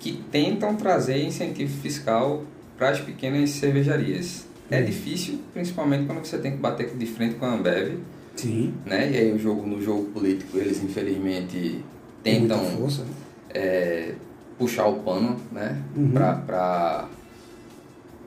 que 0.00 0.20
tentam 0.32 0.74
trazer 0.74 1.22
incentivo 1.22 1.72
fiscal 1.80 2.42
para 2.76 2.90
as 2.90 3.00
pequenas 3.00 3.50
cervejarias. 3.50 4.46
É 4.70 4.80
Hum. 4.80 4.84
difícil, 4.84 5.40
principalmente 5.52 6.06
quando 6.06 6.24
você 6.24 6.38
tem 6.38 6.52
que 6.52 6.58
bater 6.58 6.94
de 6.96 7.06
frente 7.06 7.34
com 7.36 7.46
a 7.46 7.54
Ambev, 7.54 7.98
Sim. 8.38 8.72
né? 8.86 9.10
E 9.10 9.16
aí 9.16 9.32
o 9.32 9.38
jogo 9.38 9.66
no 9.66 9.80
jogo 9.82 10.04
político 10.12 10.56
eles 10.58 10.82
infelizmente 10.82 11.84
tentam 12.22 12.64
força. 12.64 13.02
né? 13.02 13.10
é, 13.54 14.14
puxar 14.58 14.86
o 14.86 14.96
pano, 15.00 15.36
né? 15.52 15.80
Uhum. 15.96 16.10
Pra, 16.10 16.34
pra, 16.34 17.08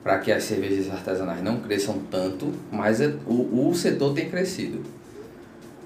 para 0.02 0.18
que 0.18 0.32
as 0.32 0.42
cervejas 0.44 0.90
artesanais 0.90 1.42
não 1.42 1.60
cresçam 1.60 1.98
tanto, 2.10 2.52
mas 2.70 3.00
é, 3.00 3.14
o, 3.26 3.68
o 3.68 3.74
setor 3.74 4.14
tem 4.14 4.28
crescido. 4.28 4.80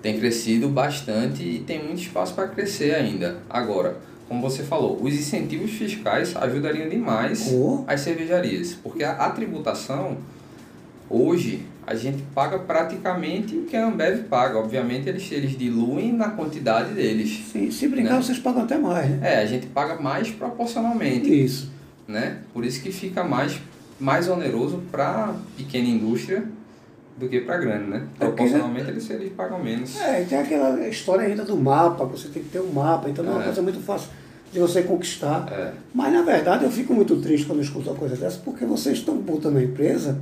Tem 0.02 0.18
crescido 0.18 0.68
bastante 0.68 1.42
e 1.42 1.58
tem 1.60 1.82
muito 1.84 2.00
espaço 2.02 2.32
para 2.34 2.46
crescer 2.48 2.94
ainda. 2.94 3.38
Agora, 3.50 3.96
como 4.28 4.40
você 4.40 4.62
falou, 4.62 5.02
os 5.02 5.12
incentivos 5.14 5.70
fiscais 5.72 6.34
ajudariam 6.36 6.88
demais 6.88 7.50
Oh. 7.52 7.84
as 7.86 8.00
cervejarias, 8.00 8.74
porque 8.82 9.02
a, 9.04 9.12
a 9.12 9.30
tributação 9.30 10.16
hoje 11.10 11.62
a 11.86 11.94
gente 11.94 12.22
paga 12.34 12.58
praticamente 12.58 13.56
o 13.56 13.62
que 13.64 13.76
a 13.76 13.86
Ambev 13.86 14.24
paga. 14.24 14.58
Obviamente 14.58 15.08
eles, 15.08 15.30
eles 15.30 15.56
diluem 15.56 16.12
na 16.12 16.30
quantidade 16.30 16.92
deles. 16.92 17.44
Sim, 17.52 17.70
se 17.70 17.86
brincar, 17.86 18.14
Né? 18.14 18.22
vocês 18.22 18.38
pagam 18.38 18.62
até 18.64 18.76
mais, 18.76 19.08
né? 19.08 19.34
É, 19.34 19.42
a 19.42 19.46
gente 19.46 19.66
paga 19.68 19.94
mais 20.00 20.30
proporcionalmente, 20.30 21.44
Isso. 21.44 21.70
né? 22.08 22.38
Por 22.52 22.64
isso 22.64 22.82
que 22.82 22.90
fica 22.90 23.22
mais, 23.22 23.58
mais 24.00 24.28
oneroso 24.28 24.82
para 24.90 25.34
pequena 25.56 25.86
indústria 25.88 26.44
do 27.16 27.28
que 27.28 27.40
para 27.40 27.56
grande, 27.58 27.88
né? 27.88 28.02
É 28.20 28.24
Proporcionalmente 28.26 28.90
eles, 28.90 29.08
eles 29.08 29.32
pagam 29.32 29.62
menos. 29.62 29.98
É, 30.00 30.22
e 30.22 30.26
tem 30.26 30.38
aquela 30.38 30.86
história 30.88 31.26
ainda 31.26 31.44
do 31.44 31.56
mapa, 31.56 32.04
você 32.04 32.28
tem 32.28 32.42
que 32.42 32.48
ter 32.50 32.60
um 32.60 32.72
mapa, 32.72 33.08
então 33.08 33.24
não 33.24 33.32
é 33.32 33.34
uma 33.36 33.42
É. 33.42 33.46
coisa 33.46 33.62
muito 33.62 33.80
fácil 33.80 34.08
de 34.52 34.58
você 34.58 34.82
conquistar. 34.82 35.46
É, 35.50 35.72
Mas 35.94 36.12
na 36.12 36.22
verdade 36.22 36.64
eu 36.64 36.70
fico 36.70 36.92
muito 36.92 37.16
triste 37.20 37.46
quando 37.46 37.60
eu 37.60 37.64
escuto 37.64 37.88
uma 37.90 37.96
coisa 37.98 38.16
dessa, 38.16 38.38
porque 38.44 38.64
vocês 38.66 38.98
estão 38.98 39.16
botando 39.16 39.56
a 39.56 39.62
empresa 39.62 40.18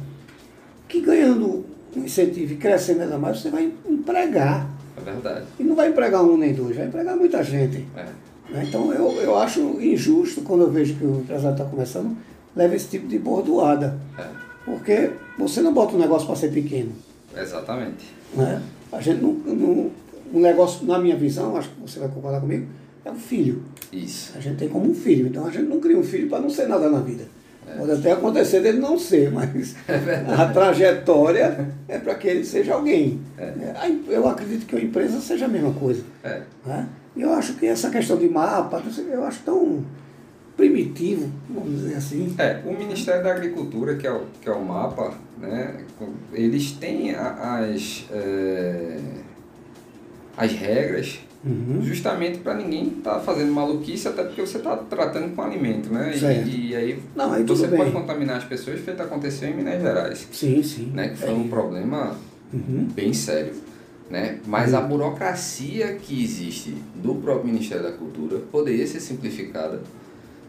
que 0.94 1.00
ganhando 1.00 1.64
um 1.96 2.04
incentivo 2.04 2.52
e 2.52 2.56
crescendo 2.56 3.02
ainda 3.02 3.18
mais, 3.18 3.40
você 3.40 3.50
vai 3.50 3.72
empregar. 3.88 4.68
é 4.96 5.00
verdade. 5.10 5.46
E 5.58 5.64
não 5.64 5.74
vai 5.74 5.88
empregar 5.88 6.22
um 6.22 6.36
nem 6.36 6.54
dois, 6.54 6.76
vai 6.76 6.86
empregar 6.86 7.16
muita 7.16 7.42
gente. 7.42 7.84
É. 7.96 8.04
né? 8.52 8.64
Então 8.68 8.92
eu, 8.92 9.10
eu 9.20 9.36
acho 9.38 9.60
injusto 9.80 10.42
quando 10.42 10.62
eu 10.62 10.70
vejo 10.70 10.94
que 10.94 11.04
o 11.04 11.20
empresário 11.20 11.56
está 11.56 11.64
começando, 11.64 12.16
leva 12.54 12.74
esse 12.76 12.88
tipo 12.88 13.08
de 13.08 13.18
bordoada. 13.18 13.98
É, 14.18 14.24
Porque 14.64 15.10
você 15.36 15.60
não 15.60 15.72
bota 15.72 15.94
um 15.96 15.98
negócio 15.98 16.26
para 16.26 16.36
ser 16.36 16.52
pequeno. 16.52 16.92
exatamente. 17.36 18.14
Né? 18.34 18.62
A 18.92 19.00
gente 19.00 19.20
não, 19.20 19.32
não. 19.32 19.90
Um 20.32 20.40
negócio, 20.40 20.84
na 20.86 20.98
minha 20.98 21.16
visão, 21.16 21.56
acho 21.56 21.68
que 21.68 21.80
você 21.80 22.00
vai 22.00 22.08
concordar 22.08 22.40
comigo, 22.40 22.66
é 23.04 23.10
o 23.10 23.14
filho. 23.14 23.62
Isso. 23.92 24.32
A 24.36 24.40
gente 24.40 24.56
tem 24.56 24.68
como 24.68 24.90
um 24.90 24.94
filho. 24.94 25.26
Então 25.28 25.46
a 25.46 25.50
gente 25.50 25.68
não 25.68 25.78
cria 25.78 25.96
um 25.96 26.02
filho 26.02 26.28
para 26.28 26.40
não 26.40 26.50
ser 26.50 26.66
nada 26.66 26.88
na 26.90 26.98
vida. 27.00 27.24
Pode 27.78 27.92
até 27.92 28.12
acontecer 28.12 28.60
dele 28.60 28.78
não 28.78 28.98
ser, 28.98 29.30
mas 29.32 29.74
a 30.38 30.46
trajetória 30.52 31.68
é 31.88 31.98
para 31.98 32.14
que 32.14 32.28
ele 32.28 32.44
seja 32.44 32.74
alguém. 32.74 33.20
É, 33.38 33.88
em- 33.88 34.04
Eu 34.08 34.28
acredito 34.28 34.66
que 34.66 34.76
a 34.76 34.80
empresa 34.80 35.20
seja 35.20 35.46
a 35.46 35.48
mesma 35.48 35.72
coisa. 35.72 36.02
É. 36.22 36.42
Né? 36.64 36.86
E 37.16 37.22
eu 37.22 37.32
acho 37.32 37.54
que 37.54 37.66
essa 37.66 37.90
questão 37.90 38.16
de 38.16 38.28
mapa, 38.28 38.82
eu 39.10 39.24
acho 39.24 39.40
tão 39.44 39.84
primitivo, 40.56 41.30
vamos 41.48 41.80
dizer 41.80 41.96
assim. 41.96 42.34
É, 42.38 42.60
o 42.64 42.76
Ministério 42.76 43.22
da 43.22 43.32
Agricultura, 43.32 43.96
que 43.96 44.06
é 44.06 44.12
o, 44.12 44.22
que 44.40 44.48
é 44.48 44.52
o 44.52 44.64
mapa, 44.64 45.14
né, 45.38 45.74
eles 46.32 46.72
têm 46.72 47.12
as, 47.14 48.04
é, 48.12 48.96
as 50.36 50.52
regras 50.52 51.20
Uhum. 51.46 51.82
justamente 51.82 52.38
para 52.38 52.54
ninguém 52.54 52.88
estar 52.88 53.20
fazendo 53.20 53.52
maluquice, 53.52 54.08
até 54.08 54.24
porque 54.24 54.40
você 54.40 54.56
está 54.56 54.76
tratando 54.76 55.34
com 55.34 55.42
alimento, 55.42 55.92
né? 55.92 56.12
E, 56.16 56.68
e 56.70 56.76
aí 56.76 57.02
Não, 57.14 57.32
aí 57.32 57.42
você 57.44 57.66
bem. 57.66 57.78
pode 57.78 57.90
contaminar 57.92 58.38
as 58.38 58.44
pessoas, 58.44 58.80
feito 58.80 59.02
aconteceu 59.02 59.48
em 59.50 59.54
Minas 59.54 59.82
Gerais, 59.82 60.26
Sim, 60.32 60.62
sim. 60.62 60.90
né? 60.94 61.08
Que 61.08 61.16
foi 61.16 61.28
É. 61.28 61.32
um 61.32 61.48
problema 61.48 62.16
Uhum. 62.52 62.88
bem 62.94 63.12
sério. 63.12 63.52
Né? 64.10 64.38
Mas 64.46 64.74
a 64.74 64.80
burocracia 64.82 65.94
que 65.96 66.22
existe 66.22 66.74
do 67.02 67.14
próprio 67.16 67.46
Ministério 67.52 67.82
da 67.84 67.92
Cultura 67.92 68.38
poderia 68.52 68.86
ser 68.86 69.00
simplificada. 69.00 69.80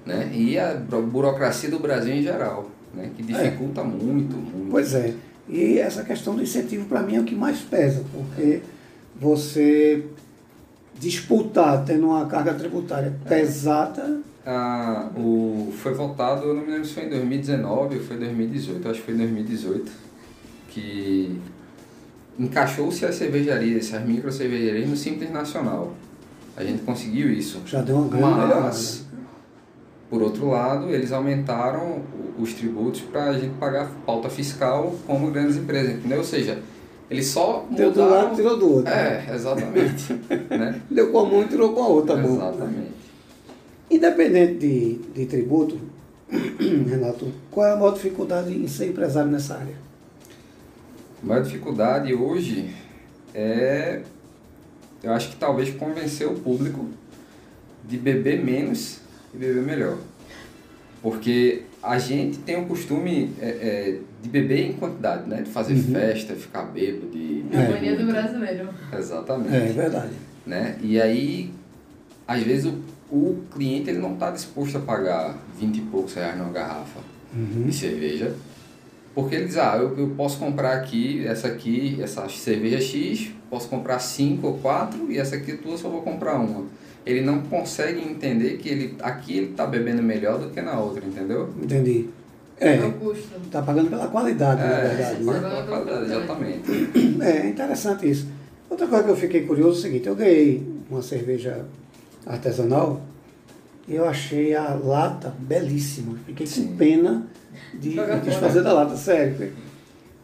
Né? 0.05 0.29
E 0.33 0.59
a 0.59 0.75
buro- 0.75 1.03
burocracia 1.07 1.69
do 1.69 1.79
Brasil 1.79 2.13
em 2.13 2.21
geral, 2.21 2.69
né? 2.93 3.09
que 3.15 3.23
dificulta 3.23 3.81
muito, 3.83 4.35
muito. 4.35 4.69
Pois 4.69 4.93
é. 4.93 5.13
E 5.49 5.77
essa 5.79 6.03
questão 6.03 6.35
do 6.35 6.43
incentivo, 6.43 6.85
para 6.85 7.01
mim, 7.01 7.15
é 7.15 7.19
o 7.19 7.23
que 7.23 7.33
mais 7.35 7.59
pesa, 7.59 8.03
porque 8.13 8.61
você 9.19 10.03
disputar 10.99 11.83
tendo 11.85 12.07
uma 12.07 12.25
carga 12.25 12.53
tributária 12.53 13.13
pesada. 13.27 14.21
Ah, 14.45 15.09
o, 15.17 15.73
foi 15.77 15.93
votado, 15.93 16.45
eu 16.45 16.53
não 16.53 16.61
me 16.61 16.71
lembro 16.71 16.85
se 16.85 16.93
foi 16.93 17.05
em 17.05 17.09
2019 17.09 17.97
ou 17.97 18.03
foi 18.03 18.15
em 18.15 18.19
2018, 18.19 18.85
eu 18.85 18.91
acho 18.91 18.99
que 18.99 19.05
foi 19.05 19.13
em 19.15 19.17
2018, 19.17 19.91
que 20.69 21.41
encaixou-se 22.37 23.05
as 23.05 23.15
cervejarias, 23.15 23.93
as 23.93 24.05
micro 24.05 24.31
cervejarias 24.31 24.89
no 24.89 24.95
Simples 24.95 25.31
Nacional. 25.31 25.93
A 26.55 26.63
gente 26.63 26.83
conseguiu 26.83 27.31
isso. 27.31 27.61
Já 27.65 27.81
deu 27.81 27.97
uma 27.97 28.07
grande. 28.07 28.61
Mas, 28.61 29.05
por 30.09 30.21
outro 30.21 30.49
lado, 30.49 30.89
eles 30.89 31.11
aumentaram 31.11 32.01
os 32.37 32.53
tributos 32.53 33.01
para 33.01 33.25
a 33.25 33.33
gente 33.33 33.55
pagar 33.55 33.89
pauta 34.05 34.29
fiscal 34.29 34.95
como 35.07 35.31
grandes 35.31 35.57
empresas, 35.57 35.95
entendeu? 35.95 36.19
Ou 36.19 36.23
seja, 36.23 36.59
eles 37.09 37.27
só 37.27 37.65
Deu 37.69 37.91
do 37.91 38.01
mudaram... 38.01 38.23
lado, 38.23 38.35
tirou 38.35 38.57
do 38.57 38.73
outro. 38.73 38.91
É, 38.91 39.25
exatamente. 39.33 40.13
né? 40.49 40.81
Deu 40.89 41.11
com 41.11 41.19
a 41.19 41.25
mão 41.25 41.43
e 41.43 41.47
tirou 41.47 41.73
com 41.73 41.83
a 41.83 41.87
outra 41.87 42.15
mão. 42.15 42.35
Exatamente. 42.35 42.95
Independente 43.89 44.53
de, 44.55 44.95
de 45.13 45.25
tributo, 45.27 45.79
Renato, 46.29 47.31
qual 47.51 47.67
é 47.67 47.73
a 47.73 47.75
maior 47.75 47.93
dificuldade 47.93 48.51
em 48.51 48.67
ser 48.67 48.87
empresário 48.87 49.29
nessa 49.29 49.55
área? 49.55 49.75
A 51.21 51.25
maior 51.25 51.43
dificuldade 51.43 52.13
hoje 52.13 52.73
é, 53.33 54.01
eu 55.03 55.11
acho 55.13 55.29
que 55.29 55.35
talvez 55.35 55.69
convencer 55.75 56.27
o 56.27 56.33
público 56.33 56.87
de 57.83 57.97
beber 57.97 58.43
menos 58.43 58.99
e 59.33 59.37
beber 59.37 59.61
melhor. 59.61 59.97
Porque 61.01 61.61
a 61.83 61.99
gente 61.99 62.39
tem 62.39 62.59
o 62.59 62.65
costume 62.65 63.31
é, 63.39 63.47
é, 63.47 63.99
de 64.25 64.29
beber 64.31 64.69
em 64.69 64.73
quantidade, 64.73 65.29
né? 65.29 65.41
De 65.43 65.49
fazer 65.51 65.73
Uhum. 65.75 65.83
festa, 65.93 66.33
ficar 66.35 66.63
bêbado. 66.63 67.07
De, 67.11 67.45
É 67.51 67.57
a 67.57 67.61
É. 67.61 67.69
mania 67.69 67.95
do 67.95 68.05
brasileiro. 68.07 68.69
Exatamente. 68.97 69.55
É 69.55 69.59
verdade. 69.71 70.13
Né? 70.45 70.77
E 70.81 70.99
aí, 70.99 71.51
às 72.27 72.41
vezes, 72.41 72.65
o, 72.65 73.15
o 73.15 73.43
cliente 73.53 73.89
ele 73.89 73.99
não 73.99 74.13
está 74.13 74.31
disposto 74.31 74.77
a 74.77 74.81
pagar 74.81 75.37
20 75.59 75.77
e 75.77 75.81
poucos 75.81 76.13
reais 76.15 76.37
numa 76.37 76.51
garrafa 76.51 76.99
Uhum. 77.33 77.63
de 77.67 77.73
cerveja. 77.73 78.33
Porque 79.13 79.35
ele 79.35 79.45
diz, 79.45 79.57
ah, 79.57 79.77
eu, 79.77 79.97
eu 79.97 80.09
posso 80.17 80.37
comprar 80.39 80.73
aqui, 80.73 81.25
essa 81.25 81.47
aqui, 81.47 81.97
essa 82.01 82.27
cerveja 82.27 82.81
X, 82.81 83.29
posso 83.49 83.69
comprar 83.69 83.99
cinco 83.99 84.47
ou 84.47 84.57
quatro 84.57 85.09
e 85.11 85.17
essa 85.17 85.35
aqui 85.35 85.53
tua 85.53 85.73
eu 85.73 85.77
só 85.77 85.87
vou 85.89 86.01
comprar 86.01 86.35
uma. 86.39 86.65
Ele 87.05 87.21
não 87.21 87.41
consegue 87.43 87.99
entender 88.01 88.57
que 88.57 88.67
ele, 88.67 88.95
aqui 89.01 89.37
ele 89.37 89.51
está 89.51 89.65
bebendo 89.67 90.01
melhor 90.01 90.39
do 90.39 90.49
que 90.49 90.61
na 90.61 90.79
outra, 90.79 91.05
entendeu? 91.05 91.49
Entendi. 91.61 92.09
É 92.59 92.69
É, 92.69 92.93
está 93.45 93.61
pagando 93.61 93.89
pela 93.89 94.07
qualidade, 94.07 94.61
na 94.61 94.67
verdade. 94.67 95.23
Né? 95.23 95.39
pela 95.39 95.63
qualidade, 95.63 96.05
exatamente. 96.05 97.21
É 97.21 97.49
interessante 97.49 98.09
isso. 98.09 98.27
Outra 98.69 98.87
coisa 98.87 99.03
que 99.03 99.09
eu 99.11 99.15
fiquei 99.15 99.41
curioso 99.45 99.77
é 99.77 99.79
o 99.79 99.81
seguinte, 99.81 100.07
eu 100.07 100.15
ganhei 100.15 100.65
uma 100.89 101.01
cerveja 101.01 101.65
artesanal 102.25 103.01
e 103.87 103.95
eu 103.95 104.07
achei 104.07 104.55
a 104.55 104.73
lata 104.73 105.33
belíssima. 105.39 106.17
Fiquei 106.25 106.47
Sim. 106.47 106.67
com 106.67 106.77
pena 106.77 107.27
de 107.73 107.95
desfazer 108.23 108.63
da 108.63 108.73
lata, 108.73 108.95
sério. 108.95 109.53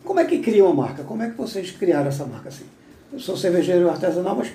Como 0.04 0.20
é 0.20 0.26
que 0.26 0.40
cria 0.40 0.66
uma 0.66 0.74
marca? 0.74 1.04
Como 1.04 1.22
é 1.22 1.30
que 1.30 1.38
vocês 1.38 1.72
criaram 1.72 2.08
essa 2.08 2.26
marca 2.26 2.50
assim? 2.50 2.66
Eu 3.14 3.20
sou 3.20 3.38
cervejeiro 3.38 3.90
artesanal, 3.90 4.36
mas 4.36 4.52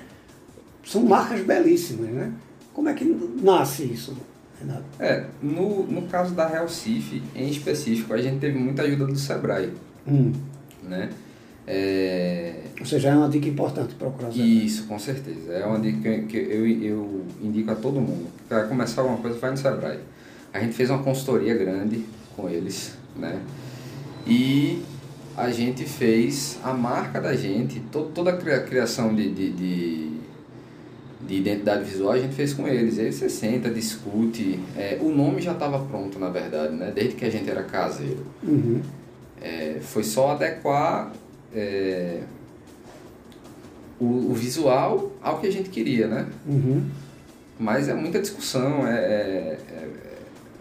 são 0.85 1.03
marcas 1.03 1.41
belíssimas, 1.41 2.11
né? 2.11 2.33
Como 2.73 2.89
é 2.89 2.95
que 2.95 3.05
nasce 3.43 3.85
isso, 3.85 4.17
Renato? 4.61 4.85
É, 4.99 5.25
no, 5.43 5.87
no 5.87 6.03
caso 6.03 6.35
da 6.35 6.47
Real 6.47 6.69
Cif, 6.69 7.23
em 7.35 7.49
específico, 7.51 8.13
a 8.15 8.19
gente 8.19 8.39
teve 8.39 8.59
muita 8.59 8.83
ajuda 8.83 9.07
do 9.07 9.17
Sebrae, 9.17 9.71
Hum, 10.09 10.33
né? 10.83 11.11
É, 11.69 12.55
ou 12.79 12.87
seja, 12.87 13.09
é 13.09 13.15
uma 13.17 13.29
dica 13.29 13.49
importante 13.49 13.95
procurar 13.97 14.31
saber. 14.31 14.43
Isso, 14.45 14.87
com 14.87 14.99
certeza. 14.99 15.53
É 15.53 15.67
uma 15.67 15.81
dica 15.81 16.19
que 16.21 16.37
eu, 16.37 16.65
eu 16.67 17.25
indico 17.43 17.71
a 17.73 17.75
todo 17.75 18.01
mundo. 18.01 18.29
Para 18.49 18.65
começar 18.65 19.01
alguma 19.01 19.19
coisa, 19.19 19.37
vai 19.39 19.51
no 19.51 19.57
Sebrae. 19.57 19.99
A 20.53 20.61
gente 20.61 20.75
fez 20.75 20.91
uma 20.91 21.03
consultoria 21.03 21.55
grande 21.57 22.05
com 22.37 22.49
eles, 22.49 22.97
né? 23.17 23.41
E 24.27 24.81
a 25.37 25.51
gente 25.51 25.85
fez 25.85 26.59
a 26.63 26.73
marca 26.73 27.21
da 27.21 27.35
gente, 27.35 27.81
to, 27.93 28.11
toda 28.15 28.31
a 28.31 28.37
cria- 28.37 28.61
criação 28.61 29.15
de, 29.15 29.29
de, 29.33 29.51
de, 29.53 30.11
de 31.27 31.35
identidade 31.37 31.85
visual 31.85 32.13
a 32.13 32.19
gente 32.19 32.35
fez 32.35 32.53
com 32.53 32.67
eles. 32.69 32.99
Aí 32.99 33.13
você 33.13 33.29
senta, 33.29 33.69
discute. 33.71 34.61
É, 34.77 34.99
o 35.01 35.09
nome 35.11 35.41
já 35.43 35.53
estava 35.53 35.79
pronto, 35.81 36.19
na 36.19 36.29
verdade, 36.31 36.75
né? 36.75 36.93
Desde 36.95 37.15
que 37.15 37.25
a 37.25 37.31
gente 37.31 37.49
era 37.51 37.63
caseiro. 37.63 38.25
Uhum. 38.43 38.81
É, 39.41 39.79
foi 39.81 40.03
só 40.05 40.31
adequar 40.33 41.13
é, 41.55 42.21
o, 43.99 44.31
o 44.31 44.35
visual 44.35 45.13
ao 45.23 45.39
que 45.39 45.47
a 45.47 45.53
gente 45.53 45.69
queria, 45.71 46.07
né? 46.07 46.27
Uhum. 46.47 46.85
Mas 47.59 47.89
é 47.89 47.95
muita 47.95 48.21
discussão. 48.21 48.87
É, 48.87 48.93
é- 48.95 49.59
é- 49.69 49.89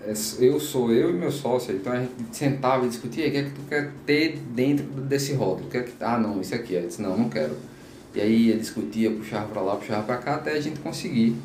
é- 0.07 0.15
eu 0.39 0.60
sou 0.60 0.91
eu 0.91 1.10
e 1.10 1.13
meu 1.13 1.31
sócio, 1.31 1.75
então 1.75 1.91
a 1.91 1.98
gente 2.00 2.12
sentava 2.31 2.86
e 2.86 2.89
discutia 2.89 3.27
o 3.27 3.31
que 3.31 3.38
é 3.38 3.43
que 3.43 3.50
tu 3.50 3.62
quer 3.67 3.91
ter 4.05 4.38
dentro 4.53 4.86
desse 4.86 5.34
rótulo. 5.34 5.67
O 5.67 5.72
que 5.72 5.77
é 5.77 5.81
que, 5.84 5.93
ah, 6.00 6.17
não, 6.19 6.39
isso 6.39 6.53
aqui. 6.53 6.75
Eu 6.75 6.86
disse, 6.88 7.01
não, 7.01 7.17
não 7.17 7.27
quero. 7.27 7.55
E 8.15 8.22
aí 8.22 8.48
ia 8.50 8.57
discutia, 8.57 9.12
puxava 9.12 9.48
para 9.48 9.62
lá, 9.62 9.75
puxava 9.75 10.03
para 10.03 10.17
cá, 10.17 10.36
até 10.36 10.51
a 10.53 10.62
gente 10.62 10.79
conseguir 10.79 11.36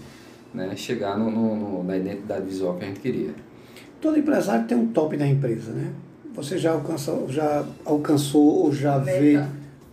né, 0.54 0.72
chegar 0.76 1.18
no, 1.18 1.30
no- 1.30 1.56
no- 1.56 1.84
na 1.84 1.96
identidade 1.96 2.44
visual 2.46 2.76
que 2.76 2.84
a 2.84 2.88
gente 2.88 3.00
queria. 3.00 3.30
Todo 4.00 4.18
empresário 4.18 4.66
tem 4.66 4.76
um 4.78 4.86
top 4.88 5.16
da 5.16 5.26
empresa, 5.26 5.72
né? 5.72 5.90
você 6.32 6.56
já 6.56 6.70
alcançou, 6.72 7.28
já 7.28 7.64
alcançou 7.84 8.64
ou 8.64 8.72
já 8.72 8.98
Meta. 8.98 9.20
vê 9.20 9.36
a, 9.36 9.48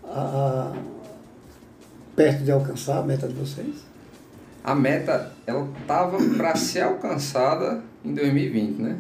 a- 0.05 0.74
perto 2.15 2.43
de 2.43 2.51
alcançar 2.51 3.00
a 3.00 3.03
meta 3.03 3.27
de 3.27 3.34
vocês? 3.34 3.75
A 4.63 4.75
meta, 4.75 5.31
ela 5.46 5.67
tava 5.88 6.17
para 6.38 6.55
ser 6.55 6.81
alcançada 6.81 7.81
em 8.05 8.13
2020, 8.13 8.81
né? 8.81 8.98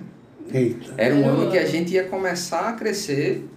Eita. 0.51 0.93
Era 0.97 1.13
um 1.15 1.27
ano 1.27 1.51
que 1.51 1.57
a 1.57 1.65
gente 1.65 1.93
ia 1.93 2.05
começar 2.05 2.69
a 2.69 2.73
crescer 2.73 3.47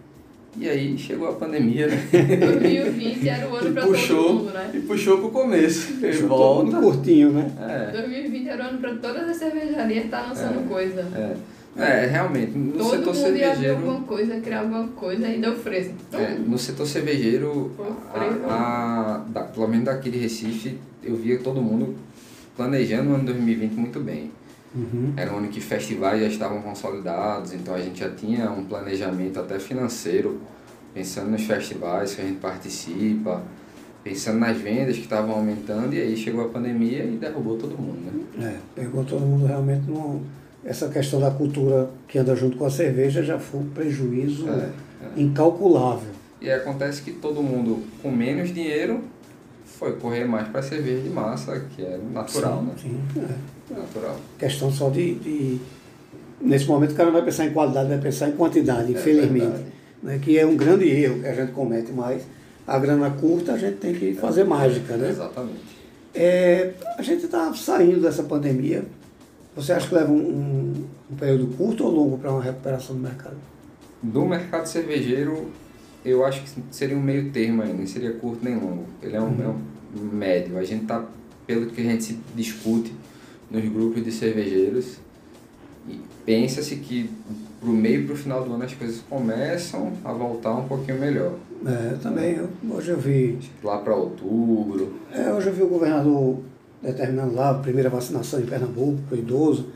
e 0.59 0.69
aí 0.69 0.99
chegou 0.99 1.29
a 1.29 1.33
pandemia 1.33 1.87
né? 1.87 1.97
2020 2.13 3.29
era 3.29 3.49
o 3.49 3.55
ano 3.57 3.73
pra 3.73 3.83
todo 3.83 3.93
puxou 3.93 4.33
mundo, 4.35 4.53
né? 4.53 4.71
e 4.75 4.79
puxou 4.81 5.19
pro 5.19 5.31
começo. 5.31 5.93
E 6.05 6.13
todo 6.19 6.29
volta. 6.29 6.77
curtinho, 6.81 7.31
né? 7.33 7.51
É, 7.61 7.93
2020 7.93 8.49
era 8.49 8.65
o 8.65 8.69
ano 8.69 8.79
pra 8.79 8.95
todas 8.97 9.29
as 9.29 9.37
cervejarias 9.37 10.05
estar 10.07 10.27
lançando 10.29 10.61
É. 10.61 10.69
coisa. 10.69 11.01
é. 11.15 11.37
É, 11.77 12.05
realmente, 12.07 12.51
no 12.59 12.73
Todo 12.73 12.91
setor 12.91 13.15
mundo 13.15 13.27
ia 13.29 13.33
ver 13.33 13.39
cervejeiro. 13.47 13.77
alguma 13.77 14.01
coisa, 14.03 14.41
criar 14.41 14.61
alguma 14.61 14.89
coisa 14.89 15.29
e 15.29 15.41
deu 15.41 15.55
fresco. 15.55 15.95
É, 16.13 16.35
no 16.35 16.59
setor 16.59 16.85
cervejeiro, 16.85 17.71
a, 18.13 18.53
a- 18.53 19.25
da- 19.29 19.45
pelo 19.45 19.69
menos 19.69 19.85
daqui 19.85 20.11
de 20.11 20.19
Recife, 20.19 20.77
eu 21.05 21.15
via 21.15 21.39
todo 21.39 21.63
mundo 21.63 21.95
planejando 22.57 23.11
o 23.13 23.15
ano 23.15 23.25
2020 23.25 23.73
muito 23.75 24.01
bem. 24.01 24.33
Uhum. 24.75 25.13
Era 25.17 25.33
um 25.33 25.39
ano 25.39 25.49
que 25.49 25.61
festivais 25.61 26.21
já 26.21 26.29
estavam 26.29 26.63
consolidados, 26.63 27.53
então 27.53 27.75
a 27.75 27.81
gente 27.81 28.01
já 28.01 28.11
tinha 28.11 28.51
um 28.51 28.65
planejamento 28.65 29.41
até 29.41 29.59
financeiro, 29.59 30.41
pensando 30.95 31.31
nos 31.31 31.43
festivais 31.43 32.15
que 32.15 32.21
a 32.21 32.25
gente 32.25 32.39
participa, 32.39 33.43
pensando 34.05 34.39
nas 34.39 34.57
vendas 34.57 34.97
que 34.97 35.03
estavam 35.03 35.35
aumentando, 35.35 35.95
e 35.95 36.01
aí 36.01 36.17
chegou 36.17 36.45
a 36.45 36.49
pandemia 36.49 37.05
e 37.05 37.17
derrubou 37.17 37.57
todo 37.57 37.77
mundo, 37.77 38.01
né? 38.39 38.47
É, 38.47 38.81
pegou 38.81 39.05
todo 39.05 39.21
mundo 39.21 39.47
realmente 39.47 39.91
no. 39.91 40.23
Essa 40.63 40.89
questão 40.89 41.19
da 41.21 41.31
cultura 41.31 41.91
que 42.07 42.19
anda 42.19 42.37
junto 42.37 42.59
com 42.59 42.67
a 42.67 42.71
cerveja 42.71 43.23
já 43.23 43.39
foi 43.39 43.61
um 43.61 43.69
prejuízo 43.71 44.47
É, 44.49 44.71
incalculável. 45.17 46.11
E 46.41 46.51
acontece 46.51 47.03
que 47.03 47.13
todo 47.13 47.43
mundo 47.43 47.83
com 48.03 48.11
menos 48.11 48.53
dinheiro 48.53 49.03
foi 49.81 49.93
correr 49.95 50.27
mais 50.27 50.47
para 50.49 50.61
cerveja 50.63 51.01
de 51.03 51.09
massa, 51.09 51.59
que 51.75 51.83
é 51.83 51.99
natural, 52.13 52.63
né? 52.63 52.73
Sim, 52.81 53.01
é. 53.17 53.75
Natural. 53.75 54.17
Questão 54.39 54.71
só 54.71 54.91
de, 54.91 55.15
de- 55.15 55.59
Nesse 56.41 56.67
momento 56.67 56.93
o 56.93 56.95
cara 56.95 57.07
não 57.07 57.15
vai 57.15 57.25
pensar 57.25 57.47
em 57.47 57.53
qualidade, 57.53 57.89
vai 57.89 57.99
pensar 57.99 58.29
em 58.29 58.33
quantidade, 58.33 58.93
infelizmente. 58.93 59.41
verdade. 59.47 59.65
né, 60.03 60.19
que 60.23 60.39
é 60.39 60.45
um 60.47 60.57
grande 60.57 60.89
erro 60.89 61.21
que 61.21 61.27
a 61.27 61.35
gente 61.35 61.53
comete, 61.53 61.93
mas 61.93 62.23
a 62.67 62.79
grana 62.79 63.11
curta 63.11 63.53
a 63.53 63.59
gente 63.59 63.77
tem 63.79 63.95
que 63.95 64.15
fazer 64.15 64.45
mágica, 64.45 64.97
né? 64.97 65.09
Exatamente. 65.11 65.61
É, 66.15 66.73
a 66.99 67.03
gente 67.03 67.25
está 67.25 67.53
saindo 67.55 68.01
dessa 68.01 68.23
pandemia. 68.23 68.85
Você 69.57 69.73
acha 69.73 69.87
que 69.89 69.95
leva 69.95 70.11
um, 70.13 70.17
um- 70.17 70.85
um 71.13 71.17
período 71.17 71.47
curto 71.57 71.85
ou 71.85 71.91
longo 71.91 72.19
para 72.19 72.31
uma 72.33 72.43
recuperação 72.43 72.97
do 72.97 73.03
mercado? 73.03 73.37
Do 74.03 74.25
mercado 74.25 74.67
cervejeiro, 74.67 75.49
eu 76.05 76.25
acho 76.25 76.43
que 76.43 76.51
seria 76.71 76.97
um 76.97 77.03
meio 77.03 77.31
termo 77.31 77.63
aí, 77.63 77.73
não 77.73 77.87
seria 77.87 78.13
curto 78.13 78.43
nem 78.43 78.55
longo. 78.55 78.85
Ele 79.03 79.15
é 79.17 79.21
um, 79.21 79.27
é 79.43 79.49
um 79.49 79.59
médio. 79.99 80.59
A 80.59 80.65
gente 80.65 80.87
tá, 80.87 81.05
pelo 81.47 81.67
que 81.67 81.81
a 81.81 81.85
gente 81.85 82.05
se 82.05 82.19
discute 82.35 82.93
nos 83.51 83.65
grupos 83.69 84.05
de 84.05 84.13
cervejeiros, 84.13 84.97
e 85.89 85.99
pensa-se 86.25 86.77
que 86.77 87.11
pro 87.61 87.71
meio 87.73 88.03
e 88.03 88.07
pro 88.07 88.17
final 88.17 88.45
do 88.45 88.53
ano 88.55 88.65
as 88.65 88.75
coisas 88.75 89.03
começam 89.09 89.93
a 90.05 90.13
voltar 90.13 90.55
um 90.55 90.67
pouquinho 90.69 90.99
melhor. 91.01 91.35
É, 91.67 91.93
eu 91.93 91.99
também. 91.99 92.37
eu- 92.37 92.49
hoje 92.71 92.91
eu 92.91 92.99
vi. 92.99 93.39
Lá 93.63 93.79
para 93.79 93.95
outubro. 93.95 94.95
É, 95.13 95.33
hoje 95.33 95.49
eu 95.49 95.53
vi 95.53 95.63
o 95.63 95.69
governador 95.69 96.39
determinando 96.83 97.35
lá 97.35 97.51
a 97.51 97.55
primeira 97.55 97.91
vacinação 97.91 98.41
em 98.41 98.47
Pernambuco 98.47 98.99
para 99.09 99.17
o 99.17 99.19
idoso. 99.19 99.67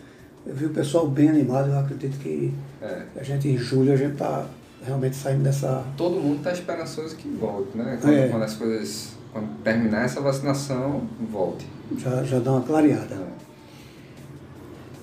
Eu 0.47 0.55
vi 0.55 0.67
o 0.67 0.71
pessoal 0.71 1.07
bem 1.09 1.29
animado. 1.29 1.69
Eu 1.71 1.79
acredito 1.79 2.19
que 2.21 2.53
É, 2.81 3.03
a 3.17 3.23
gente 3.23 3.49
em 3.49 3.59
julho 3.59 3.93
a 3.93 3.97
gente 3.97 4.13
está 4.13 4.47
realmente 4.87 5.17
saindo 5.17 5.43
dessa. 5.43 5.85
todo 5.97 6.21
mundo 6.21 6.37
está 6.39 6.53
esperançoso 6.53 7.17
que 7.17 7.29
volte, 7.29 7.77
né? 7.77 7.99
Quando, 8.01 8.15
É. 8.15 8.29
quando 8.29 8.43
as 8.45 8.55
coisas. 8.55 9.13
Quando 9.35 9.49
terminar 9.65 10.05
essa 10.05 10.21
vacinação, 10.21 11.09
volte. 11.29 11.67
Já, 11.99 12.23
já 12.23 12.39
dá 12.39 12.53
uma 12.53 12.61
clareada. 12.61 13.19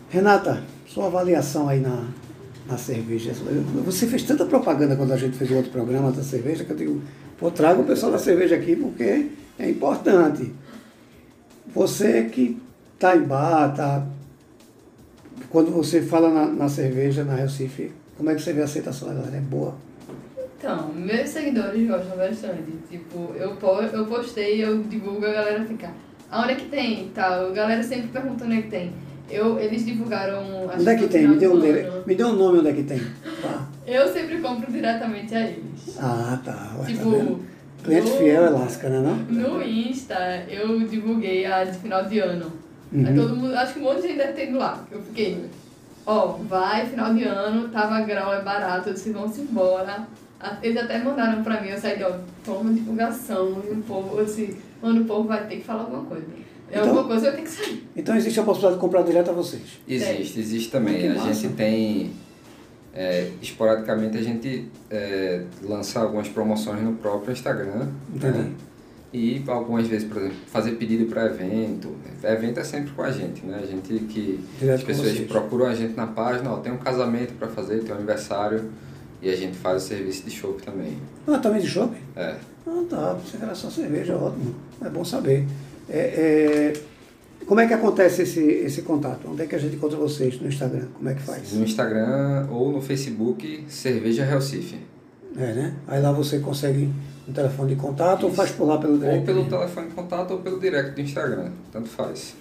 Renata, 0.09 0.63
sua 0.87 1.07
avaliação 1.07 1.67
aí 1.67 1.81
na, 1.81 2.07
na 2.65 2.77
cerveja. 2.77 3.33
Você 3.83 4.07
fez 4.07 4.23
tanta 4.23 4.45
propaganda 4.45 4.95
quando 4.95 5.11
a 5.11 5.17
gente 5.17 5.35
fez 5.35 5.51
o 5.51 5.55
outro 5.55 5.69
programa 5.69 6.13
da 6.13 6.23
cerveja 6.23 6.63
que 6.63 6.71
eu 6.71 6.77
digo, 6.77 7.01
pô, 7.37 7.51
traga 7.51 7.81
o 7.81 7.83
pessoal 7.83 8.13
da 8.13 8.17
cerveja 8.17 8.55
aqui 8.55 8.73
porque 8.73 9.31
é 9.59 9.69
importante. 9.69 10.53
Você 11.75 12.23
que 12.23 12.57
está 12.93 13.17
em 13.17 13.23
bar, 13.23 13.75
tá, 13.75 14.07
quando 15.49 15.71
você 15.71 16.01
fala 16.01 16.29
na, 16.29 16.45
na 16.45 16.69
cerveja, 16.69 17.25
na 17.25 17.35
Recife, 17.35 17.91
como 18.15 18.29
é 18.29 18.35
que 18.35 18.41
você 18.41 18.53
vê 18.53 18.61
a 18.61 18.63
aceitação 18.63 19.09
galera? 19.09 19.35
É 19.35 19.41
boa? 19.41 19.75
Então, 20.61 20.89
meus 20.93 21.27
seguidores 21.29 21.87
gostam 21.87 22.15
bastante. 22.15 22.71
Tipo, 22.87 23.33
eu, 23.35 23.57
eu 23.93 24.05
postei, 24.05 24.63
eu 24.63 24.83
divulgo, 24.83 25.25
a 25.25 25.31
galera 25.31 25.65
fica. 25.65 25.89
Aonde 26.29 26.51
é 26.51 26.55
que 26.55 26.65
tem? 26.65 27.09
Tal. 27.15 27.47
A 27.47 27.51
galera 27.51 27.81
sempre 27.81 28.09
pergunta 28.09 28.45
onde 28.45 28.59
é 28.59 28.61
que 28.61 28.69
tem. 28.69 28.93
Eu, 29.27 29.57
eles 29.59 29.83
divulgaram. 29.83 30.43
Onde 30.71 30.87
é 30.87 30.95
que 30.95 31.07
tem? 31.07 31.27
Me 31.27 31.37
deu, 31.37 31.53
um, 31.55 31.63
ano. 31.63 32.03
me 32.05 32.15
deu 32.15 32.27
um 32.27 32.33
nome 32.35 32.59
onde 32.59 32.67
é 32.69 32.73
que 32.73 32.83
tem. 32.83 32.99
Tá. 33.41 33.67
Eu 33.87 34.07
sempre 34.13 34.37
compro 34.39 34.71
diretamente 34.71 35.33
a 35.33 35.41
eles. 35.41 35.97
Ah, 35.99 36.39
tá. 36.45 36.73
Ué, 36.75 36.81
tá 36.81 36.85
Tipo, 36.85 37.09
vendo? 37.09 37.39
Cliente 37.83 38.09
no- 38.11 38.17
fiel 38.17 38.45
é 38.45 38.49
lasca, 38.49 38.87
né 38.89 38.99
não? 38.99 39.15
No 39.15 39.63
Insta, 39.63 40.43
eu 40.47 40.79
divulguei 40.87 41.43
a 41.47 41.63
de 41.63 41.75
final 41.79 42.05
de 42.05 42.19
ano. 42.19 42.51
Uhum. 42.93 43.07
Aí 43.07 43.15
todo 43.15 43.35
mundo, 43.35 43.55
acho 43.55 43.73
que 43.73 43.79
um 43.79 43.83
monte 43.83 44.01
de 44.01 44.09
gente 44.09 44.17
deve 44.17 44.33
ter 44.33 44.49
ido 44.49 44.59
lá. 44.59 44.85
Eu 44.91 45.01
fiquei, 45.01 45.43
ó, 46.05 46.27
vai, 46.47 46.85
final 46.85 47.13
de 47.15 47.23
ano, 47.23 47.69
tava 47.69 48.01
grau, 48.01 48.31
é 48.33 48.41
barato, 48.43 48.93
disse, 48.93 49.11
vamos 49.11 49.37
embora. 49.39 50.05
A- 50.41 50.57
Eles 50.63 50.77
até 50.81 50.97
mandaram 51.03 51.43
pra 51.43 51.61
mim, 51.61 51.69
eu 51.69 51.77
saí, 51.77 52.01
ó, 52.03 52.11
toma 52.43 52.73
divulgação, 52.73 53.61
e 53.69 53.73
o 53.73 53.81
povo, 53.83 54.23
disse, 54.23 54.57
mano, 54.81 55.01
o 55.01 55.05
povo 55.05 55.27
vai 55.27 55.45
ter 55.47 55.57
que 55.57 55.63
falar 55.63 55.81
alguma 55.83 56.03
coisa. 56.03 56.25
É 56.71 56.77
Então- 56.77 56.87
alguma 56.89 57.03
coisa 57.07 57.27
eu 57.27 57.31
tenho 57.33 57.43
que 57.45 57.51
sair. 57.51 57.87
Então 57.95 58.15
existe 58.15 58.39
a 58.39 58.43
possibilidade 58.43 58.75
de 58.75 58.81
comprar 58.81 59.03
direto 59.03 59.29
a 59.29 59.33
vocês. 59.33 59.61
Existe, 59.87 60.39
existe 60.39 60.71
também. 60.71 60.99
Que 61.01 61.07
a 61.07 61.13
massa. 61.15 61.33
gente 61.33 61.53
tem, 61.53 62.11
é, 62.93 63.29
esporadicamente, 63.41 64.17
a 64.17 64.21
gente 64.23 64.67
é, 64.89 65.43
lança 65.63 65.99
algumas 65.99 66.27
promoções 66.29 66.81
no 66.81 66.93
próprio 66.93 67.31
Instagram. 67.33 67.87
Entendi. 68.13 68.37
né? 68.37 68.51
E 69.13 69.43
algumas 69.47 69.85
vezes, 69.87 70.07
por 70.07 70.17
exemplo, 70.19 70.37
fazer 70.47 70.71
pedido 70.77 71.05
para 71.07 71.25
evento. 71.25 71.93
Evento 72.23 72.61
é 72.61 72.63
sempre 72.63 72.91
com 72.91 73.01
a 73.01 73.11
gente, 73.11 73.45
né? 73.45 73.59
A 73.61 73.65
gente 73.65 73.99
que 74.05 74.39
Direto 74.57 74.75
as 74.77 74.83
pessoas 74.83 75.11
vocês. 75.11 75.27
procuram 75.27 75.65
a 75.65 75.75
gente 75.75 75.97
na 75.97 76.07
página, 76.07 76.49
ó, 76.53 76.57
tem 76.59 76.71
um 76.71 76.77
casamento 76.77 77.33
para 77.33 77.49
fazer, 77.49 77.79
tem 77.83 77.91
um 77.91 77.97
aniversário 77.97 78.71
e 79.21 79.29
a 79.29 79.35
gente 79.35 79.57
faz 79.57 79.83
o 79.83 79.87
serviço 79.87 80.23
de 80.23 80.31
chopp 80.31 80.61
também. 80.63 80.97
Ah, 81.27 81.37
também 81.37 81.61
de 81.61 81.67
shopping? 81.67 82.01
É. 82.15 82.35
Ah, 82.65 82.83
tá. 82.89 83.13
Você 83.13 83.37
era 83.41 83.53
só 83.53 83.69
cerveja, 83.69 84.15
ótimo. 84.15 84.55
É 84.83 84.89
bom 84.89 85.05
saber. 85.05 85.45
É, 85.89 86.73
é, 86.73 86.73
Como 87.45 87.59
é 87.59 87.67
que 87.67 87.73
acontece 87.73 88.23
esse, 88.23 88.41
esse 88.41 88.81
contato? 88.81 89.27
Onde 89.29 89.43
é 89.43 89.45
que 89.45 89.55
a 89.55 89.59
gente 89.59 89.75
encontra 89.75 89.97
vocês? 89.97 90.39
No 90.39 90.47
Instagram? 90.47 90.87
Como 90.93 91.09
é 91.09 91.13
que 91.13 91.21
faz? 91.21 91.53
No 91.53 91.63
Instagram 91.63 92.47
ou 92.49 92.71
no 92.71 92.81
Facebook, 92.81 93.65
Cerveja 93.67 94.25
Recife. 94.25 94.79
É, 95.37 95.53
né? 95.53 95.75
Aí 95.87 96.01
lá 96.01 96.11
você 96.11 96.39
consegue 96.39 96.89
um 97.27 97.33
telefone 97.33 97.75
de 97.75 97.81
contato 97.81 98.23
ou 98.23 98.29
Isso. 98.29 98.37
faz 98.37 98.51
por 98.51 98.65
lá 98.65 98.77
pelo 98.77 98.97
direct? 98.97 99.19
Ou 99.19 99.25
pelo 99.25 99.45
telefone 99.45 99.87
de 99.87 99.93
contato 99.93 100.31
ou 100.31 100.39
pelo 100.39 100.59
direct 100.59 100.91
do 100.91 101.01
Instagram. 101.01 101.51
Tanto 101.71 101.89
faz. 101.89 102.35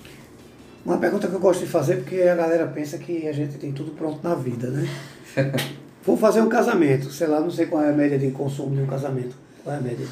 Uma 0.85 0.97
pergunta 0.99 1.29
que 1.29 1.35
eu 1.35 1.41
gosto 1.41 1.61
de 1.61 1.67
fazer 1.67 1.97
porque 1.97 2.23
a 2.23 2.35
galera 2.35 2.67
pensa 2.67 2.97
que 2.97 3.29
a 3.29 3.33
gente 3.33 3.59
tem 3.59 3.71
tudo 3.73 3.93
pronto 3.93 4.21
na 4.27 4.35
vida, 4.35 4.71
né? 4.71 4.89
Vou 6.05 6.17
fazer 6.17 6.41
um 6.41 6.49
casamento, 6.49 7.11
sei 7.11 7.27
lá, 7.27 7.41
não 7.41 7.51
sei 7.51 7.67
qual 7.67 7.83
é 7.83 7.91
a 7.91 7.93
média 7.93 8.19
de 8.19 8.31
consumo 8.31 8.75
de 8.75 8.83
um 8.83 8.87
casamento. 8.87 9.37
Qual 9.63 9.75
é 9.75 9.79
a 9.79 9.83
média? 9.83 10.07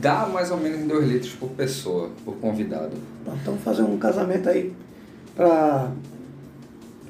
Dá 0.00 0.26
mais 0.26 0.50
ou 0.50 0.56
menos 0.56 0.88
2 0.88 1.08
litros 1.08 1.32
por 1.34 1.50
pessoa, 1.50 2.10
por 2.24 2.34
convidado. 2.36 2.96
Pronto, 3.24 3.38
Então 3.42 3.54
vou 3.54 3.62
fazer 3.62 3.82
um 3.82 3.98
casamento 3.98 4.48
aí 4.48 4.72
pra. 5.36 5.90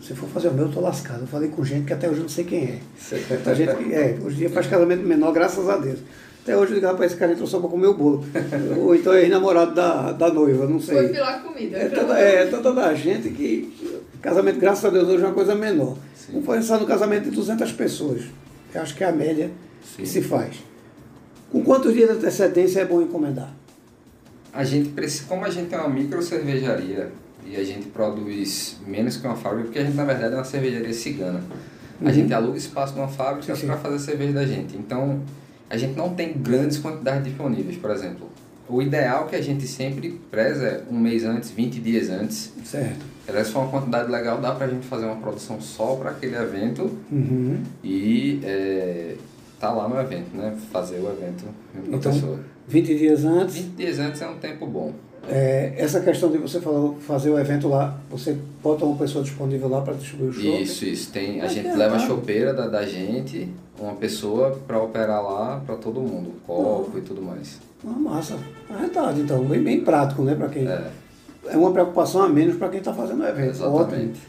Se 0.02 0.14
for 0.14 0.28
fazer 0.30 0.48
o 0.48 0.54
meu, 0.54 0.66
eu 0.66 0.72
tô 0.72 0.80
lascado. 0.80 1.20
Eu 1.20 1.26
falei 1.26 1.50
com 1.50 1.64
gente 1.64 1.86
que 1.86 1.92
até 1.92 2.08
hoje 2.08 2.18
eu 2.18 2.22
não 2.22 2.28
sei 2.28 2.44
quem 2.44 2.64
é. 2.64 2.78
Muita 3.30 3.54
gente 3.54 3.74
que, 3.76 3.94
é, 3.94 4.18
hoje 4.22 4.36
em 4.36 4.38
dia 4.38 4.50
faz 4.50 4.66
casamento 4.66 5.06
menor, 5.06 5.32
graças 5.32 5.68
a 5.68 5.76
Deus. 5.76 6.00
Até 6.42 6.56
hoje 6.56 6.72
eu 6.72 6.74
digo, 6.76 6.86
rapaz, 6.86 7.12
esse 7.12 7.20
cara 7.20 7.32
entrou 7.32 7.46
só 7.46 7.60
pra 7.60 7.68
comer 7.68 7.86
o 7.86 7.94
bolo. 7.94 8.24
Ou 8.80 8.94
então 8.94 9.12
é 9.12 9.28
namorado 9.28 9.74
da, 9.74 10.12
da 10.12 10.32
noiva, 10.32 10.66
não 10.66 10.80
sei. 10.80 10.96
Foi 10.96 11.08
pilar 11.08 11.42
comida. 11.42 11.76
É 11.76 11.88
tanta, 11.88 12.18
é 12.18 12.46
tanta 12.46 12.72
da 12.72 12.94
gente 12.94 13.28
que 13.30 14.00
casamento, 14.20 14.58
graças 14.58 14.84
a 14.84 14.90
Deus, 14.90 15.08
hoje 15.08 15.22
é 15.22 15.26
uma 15.26 15.34
coisa 15.34 15.54
menor. 15.54 15.96
Sim. 16.32 16.42
Pensar 16.42 16.78
no 16.78 16.86
casamento 16.86 17.24
de 17.24 17.30
200 17.30 17.72
pessoas. 17.72 18.22
Eu 18.74 18.82
acho 18.82 18.94
que 18.94 19.02
é 19.04 19.08
a 19.08 19.12
média 19.12 19.50
Sim. 19.84 20.02
que 20.02 20.08
se 20.08 20.22
faz. 20.22 20.56
Com 21.50 21.62
quantos 21.64 21.92
dias 21.92 22.08
de 22.10 22.16
antecedência 22.16 22.80
é 22.80 22.84
bom 22.84 23.00
encomendar? 23.02 23.52
A 24.52 24.64
gente 24.64 24.90
precisa, 24.90 25.24
como 25.28 25.44
a 25.44 25.50
gente 25.50 25.74
é 25.74 25.78
uma 25.78 25.88
micro 25.88 26.22
cervejaria 26.22 27.12
e 27.46 27.56
a 27.56 27.64
gente 27.64 27.86
produz 27.88 28.76
menos 28.86 29.16
que 29.16 29.26
uma 29.26 29.36
fábrica, 29.36 29.64
porque 29.64 29.78
a 29.78 29.84
gente 29.84 29.96
na 29.96 30.04
verdade 30.04 30.34
é 30.34 30.36
uma 30.38 30.44
cervejaria 30.44 30.92
cigana. 30.92 31.42
A 32.00 32.04
Uhum. 32.06 32.12
gente 32.12 32.32
aluga 32.32 32.56
espaço 32.56 32.94
numa 32.96 33.08
fábrica 33.08 33.54
para 33.54 33.76
fazer 33.76 33.96
a 33.96 33.98
cerveja 33.98 34.32
da 34.32 34.46
gente. 34.46 34.76
Então, 34.76 35.20
a 35.68 35.76
gente 35.76 35.96
não 35.96 36.14
tem 36.14 36.32
grandes 36.32 36.78
quantidades 36.78 37.24
disponíveis, 37.24 37.76
por 37.76 37.90
exemplo. 37.90 38.28
O 38.70 38.80
ideal 38.82 39.26
que 39.26 39.36
a 39.36 39.42
gente 39.42 39.66
sempre 39.66 40.20
preza 40.30 40.66
é 40.66 40.82
um 40.90 40.98
mês 40.98 41.24
antes, 41.24 41.50
20 41.50 41.80
dias 41.80 42.08
antes. 42.10 42.52
Certo. 42.64 43.04
Se 43.26 43.52
for 43.52 43.60
uma 43.60 43.70
quantidade 43.70 44.10
legal, 44.10 44.40
dá 44.40 44.52
pra 44.52 44.66
gente 44.66 44.86
fazer 44.86 45.04
uma 45.06 45.16
produção 45.16 45.60
só 45.60 45.94
para 45.96 46.10
aquele 46.10 46.36
evento 46.36 46.90
Uhum. 47.12 47.62
e 47.84 48.40
é, 48.42 49.14
tá 49.60 49.70
lá 49.72 49.88
no 49.88 50.00
evento, 50.00 50.36
né? 50.36 50.56
Fazer 50.72 50.96
o 50.98 51.08
evento 51.10 51.44
Então, 51.86 52.12
pessoa. 52.12 52.40
20 52.66 52.96
dias 52.96 53.24
antes. 53.24 53.54
20 53.56 53.76
dias 53.76 53.98
antes 53.98 54.20
é 54.22 54.26
um 54.28 54.36
tempo 54.36 54.66
bom. 54.66 54.92
É, 55.28 55.74
essa 55.76 56.00
questão 56.00 56.30
de 56.30 56.38
você 56.38 56.60
falou 56.60 56.96
fazer 57.06 57.30
o 57.30 57.38
evento 57.38 57.68
lá, 57.68 57.98
você 58.10 58.36
bota 58.62 58.84
uma 58.84 58.96
pessoa 58.96 59.22
disponível 59.22 59.68
lá 59.68 59.80
para 59.82 59.94
distribuir 59.94 60.30
o 60.30 60.32
show. 60.32 60.58
Isso, 60.60 60.84
isso. 60.84 61.10
Tem, 61.12 61.40
a 61.40 61.44
Mas 61.44 61.52
gente 61.52 61.68
é, 61.68 61.74
leva 61.76 61.96
a 61.96 61.98
tá. 61.98 62.06
chopeira 62.06 62.54
da, 62.54 62.66
da 62.66 62.84
gente, 62.84 63.48
uma 63.78 63.94
pessoa 63.94 64.58
para 64.66 64.80
operar 64.80 65.22
lá 65.22 65.62
para 65.64 65.76
todo 65.76 66.00
mundo, 66.00 66.32
copo 66.46 66.98
e 66.98 67.00
tudo 67.02 67.22
mais. 67.22 67.58
Uma 67.82 68.10
massa. 68.10 68.38
Arretado, 68.68 69.20
então. 69.20 69.44
Bem, 69.44 69.62
bem 69.62 69.80
prático, 69.80 70.22
né? 70.22 70.34
Para 70.34 70.48
quem. 70.48 70.66
É, 70.66 70.90
É 71.46 71.56
uma 71.56 71.72
preocupação 71.72 72.22
a 72.22 72.28
menos 72.28 72.56
para 72.56 72.68
quem 72.68 72.78
está 72.78 72.92
fazendo 72.92 73.22
o 73.22 73.26
evento. 73.26 73.50
Exatamente. 73.50 74.20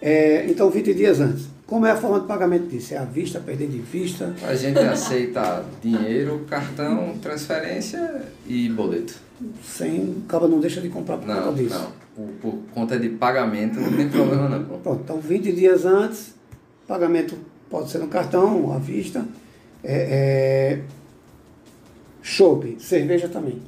É, 0.00 0.46
então, 0.48 0.70
20 0.70 0.94
dias 0.94 1.20
antes. 1.20 1.46
Como 1.66 1.86
é 1.86 1.90
a 1.90 1.96
forma 1.96 2.20
de 2.20 2.26
pagamento 2.26 2.66
disso? 2.66 2.92
É 2.92 2.98
à 2.98 3.04
vista, 3.04 3.40
perder 3.40 3.68
de 3.68 3.78
vista? 3.78 4.34
A 4.46 4.54
gente 4.54 4.78
aceita 4.78 5.64
dinheiro, 5.82 6.44
cartão, 6.48 7.14
transferência 7.22 8.22
e 8.46 8.68
boleto. 8.68 9.14
Sem. 9.62 10.22
Acaba 10.26 10.46
não 10.48 10.60
deixa 10.60 10.80
de 10.80 10.88
comprar 10.88 11.18
por 11.18 11.26
Não, 11.26 11.42
conta 11.42 11.62
disso. 11.62 11.74
não. 11.78 12.04
Por, 12.14 12.32
por 12.40 12.58
conta 12.72 12.98
de 12.98 13.08
pagamento 13.08 13.80
não 13.80 13.92
tem 13.92 14.08
problema 14.08 14.48
não. 14.48 14.64
pô. 14.64 14.78
Pronto, 14.78 15.00
então 15.02 15.18
20 15.20 15.52
dias 15.52 15.84
antes, 15.84 16.34
pagamento 16.86 17.36
pode 17.68 17.90
ser 17.90 17.98
no 17.98 18.06
cartão, 18.08 18.72
à 18.72 18.78
vista. 18.78 19.26
É, 19.82 20.80
é, 20.80 20.82
cerveja 22.78 23.28
também. 23.28 23.60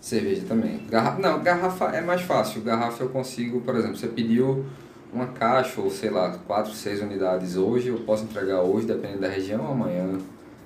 Cerveja 0.00 0.42
também. 0.48 0.80
Garrafa, 0.90 1.20
não, 1.20 1.42
garrafa 1.42 1.84
é 1.96 2.00
mais 2.00 2.22
fácil. 2.22 2.60
Garrafa 2.62 3.02
eu 3.04 3.08
consigo, 3.10 3.60
por 3.60 3.74
exemplo, 3.76 3.96
você 3.96 4.06
pediu 4.08 4.64
uma 5.12 5.26
caixa 5.28 5.80
ou 5.80 5.90
sei 5.90 6.10
lá, 6.10 6.36
quatro, 6.46 6.72
seis 6.72 7.00
unidades 7.00 7.56
hoje, 7.56 7.88
eu 7.88 7.98
posso 7.98 8.24
entregar 8.24 8.62
hoje, 8.62 8.86
dependendo 8.86 9.20
da 9.20 9.28
região, 9.28 9.66
amanhã. 9.70 10.04
entendeu? 10.04 10.24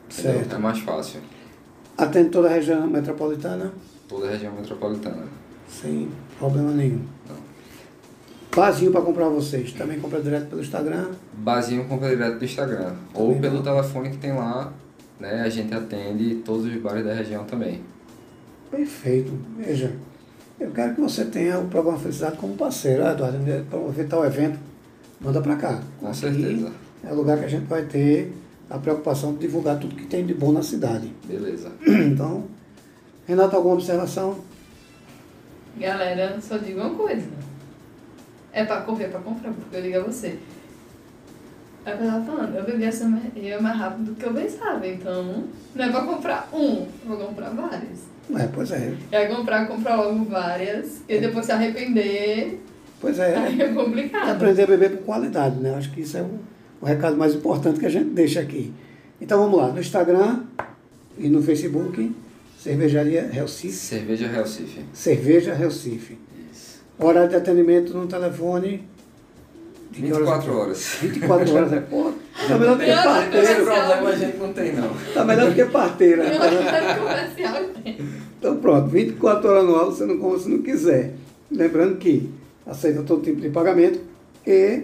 Certo. 0.08 0.54
É 0.54 0.58
mais 0.58 0.78
fácil. 0.78 1.20
Atende 1.96 2.30
toda 2.30 2.48
a 2.48 2.52
região 2.52 2.86
metropolitana, 2.86 3.72
Toda 4.08 4.26
a 4.26 4.30
região 4.30 4.52
metropolitana. 4.54 5.24
sem 5.68 6.08
problema 6.38 6.70
nenhum. 6.72 7.02
Não. 7.28 7.36
Vazio 8.54 8.90
para 8.90 9.02
comprar 9.02 9.28
vocês. 9.28 9.72
Também 9.72 10.00
compra 10.00 10.20
direto 10.20 10.48
pelo 10.48 10.62
Instagram. 10.62 11.10
Basinho 11.34 11.84
compra 11.84 12.08
direto 12.08 12.38
do 12.38 12.44
Instagram. 12.44 12.94
Ou 13.14 13.26
Também 13.26 13.40
pelo 13.42 13.54
não. 13.56 13.62
telefone 13.62 14.10
que 14.10 14.16
tem 14.16 14.32
lá, 14.32 14.72
né? 15.20 15.42
A 15.42 15.48
gente 15.48 15.72
atende 15.74 16.36
todos 16.36 16.64
os 16.66 16.74
bares 16.80 17.04
da 17.04 17.12
região 17.14 17.44
também. 17.44 17.80
Perfeito. 18.70 19.32
Veja, 19.56 19.92
eu 20.58 20.70
quero 20.70 20.94
que 20.94 21.00
você 21.00 21.24
tenha 21.26 21.58
o 21.58 21.68
programa 21.68 21.98
Felicidade 21.98 22.36
como 22.36 22.54
parceiro. 22.56 23.04
Ah, 23.06 23.12
Eduardo, 23.12 23.38
para 23.44 23.60
promover 23.70 24.08
tal 24.08 24.24
evento, 24.24 24.58
manda 25.20 25.40
para 25.40 25.56
cá. 25.56 25.80
Com 26.00 26.08
Aqui 26.08 26.16
certeza. 26.16 26.72
É 27.04 27.12
o 27.12 27.14
lugar 27.16 27.38
que 27.38 27.44
a 27.44 27.48
gente 27.48 27.66
vai 27.66 27.82
ter 27.84 28.32
a 28.68 28.78
preocupação 28.78 29.32
de 29.34 29.38
divulgar 29.40 29.78
tudo 29.78 29.94
que 29.94 30.06
tem 30.06 30.26
de 30.26 30.34
bom 30.34 30.52
na 30.52 30.62
cidade. 30.62 31.12
Beleza. 31.26 31.70
Então, 31.86 32.44
Renato, 33.28 33.54
alguma 33.56 33.74
observação? 33.74 34.38
Galera, 35.78 36.40
só 36.40 36.56
digo 36.56 36.80
uma 36.80 36.94
coisa. 36.94 37.26
É 38.52 38.64
pra 38.64 38.80
correr, 38.80 39.04
é 39.04 39.08
pra 39.08 39.20
comprar, 39.20 39.52
porque 39.52 39.76
eu 39.76 39.82
digo 39.82 39.98
a 39.98 40.02
você. 40.04 40.38
É 41.84 41.94
o 41.94 41.98
que 41.98 42.04
eu 42.04 42.10
tava 42.10 42.24
falando, 42.24 42.54
eu 42.56 42.64
bebi 42.64 42.84
essa 42.84 43.04
ia 43.36 43.60
mais 43.60 43.76
rápido 43.76 44.06
do 44.06 44.14
que 44.14 44.24
eu 44.26 44.32
pensava, 44.34 44.86
então 44.86 45.44
não 45.74 45.84
é 45.84 45.90
pra 45.90 46.00
comprar 46.02 46.48
um, 46.52 46.74
eu 46.82 46.88
vou 47.06 47.16
comprar 47.18 47.50
vários. 47.50 48.00
É, 48.36 48.46
pois 48.52 48.70
é. 48.72 48.92
É 49.12 49.26
comprar, 49.26 49.66
comprar 49.68 49.96
logo 49.96 50.24
várias, 50.24 51.00
e 51.08 51.18
depois 51.18 51.46
se 51.46 51.52
arrepender, 51.52 52.60
Pois 53.00 53.18
é. 53.18 53.36
aí 53.36 53.60
é 53.60 53.64
É 53.66 53.72
complicado. 53.72 54.30
aprender 54.30 54.64
a 54.64 54.66
beber 54.66 54.98
com 54.98 55.04
qualidade, 55.04 55.56
né? 55.60 55.74
Acho 55.76 55.92
que 55.92 56.00
isso 56.00 56.16
é 56.18 56.22
o, 56.22 56.38
o 56.80 56.84
recado 56.84 57.16
mais 57.16 57.34
importante 57.34 57.78
que 57.78 57.86
a 57.86 57.90
gente 57.90 58.10
deixa 58.10 58.40
aqui. 58.40 58.72
Então 59.20 59.38
vamos 59.38 59.56
lá, 59.58 59.68
no 59.68 59.78
Instagram 59.80 60.40
e 61.16 61.28
no 61.28 61.40
Facebook, 61.42 62.14
Cervejaria 62.58 63.28
Recife, 63.30 63.72
Cerveja 63.72 64.26
Recife. 64.26 64.84
Cerveja 64.92 65.54
Recife. 65.54 66.18
Isso. 66.52 66.80
Horário 66.98 67.30
de 67.30 67.36
atendimento 67.36 67.96
no 67.96 68.08
telefone. 68.08 68.82
de 69.92 70.02
que 70.02 70.02
24 70.02 70.58
horas. 70.58 70.98
24 71.00 71.54
horas, 71.54 71.72
é 71.72 71.80
pô, 71.80 72.12
tá 72.48 72.58
melhor 72.58 72.76
do 72.76 72.84
que 72.84 72.92
parteira. 72.92 73.52
Esse 73.52 73.54
problema 73.54 74.08
a 74.08 74.16
gente 74.16 74.36
não 74.38 74.52
tem 74.52 74.72
não. 74.72 74.96
Tá 75.14 75.24
melhor 75.24 75.48
do 75.50 75.54
que 75.54 75.64
parteira. 75.66 76.24
Tem. 77.84 77.98
Então 78.38 78.56
pronto, 78.56 78.88
24 78.88 79.48
horas 79.48 79.64
no 79.64 79.76
ar 79.76 79.84
você 79.84 80.04
não 80.04 80.18
compra 80.18 80.38
se 80.40 80.48
não 80.48 80.60
quiser. 80.60 81.14
Lembrando 81.50 81.96
que 81.96 82.28
aceita 82.66 83.02
todo 83.04 83.22
tipo 83.22 83.40
de 83.40 83.50
pagamento 83.50 84.00
e 84.44 84.82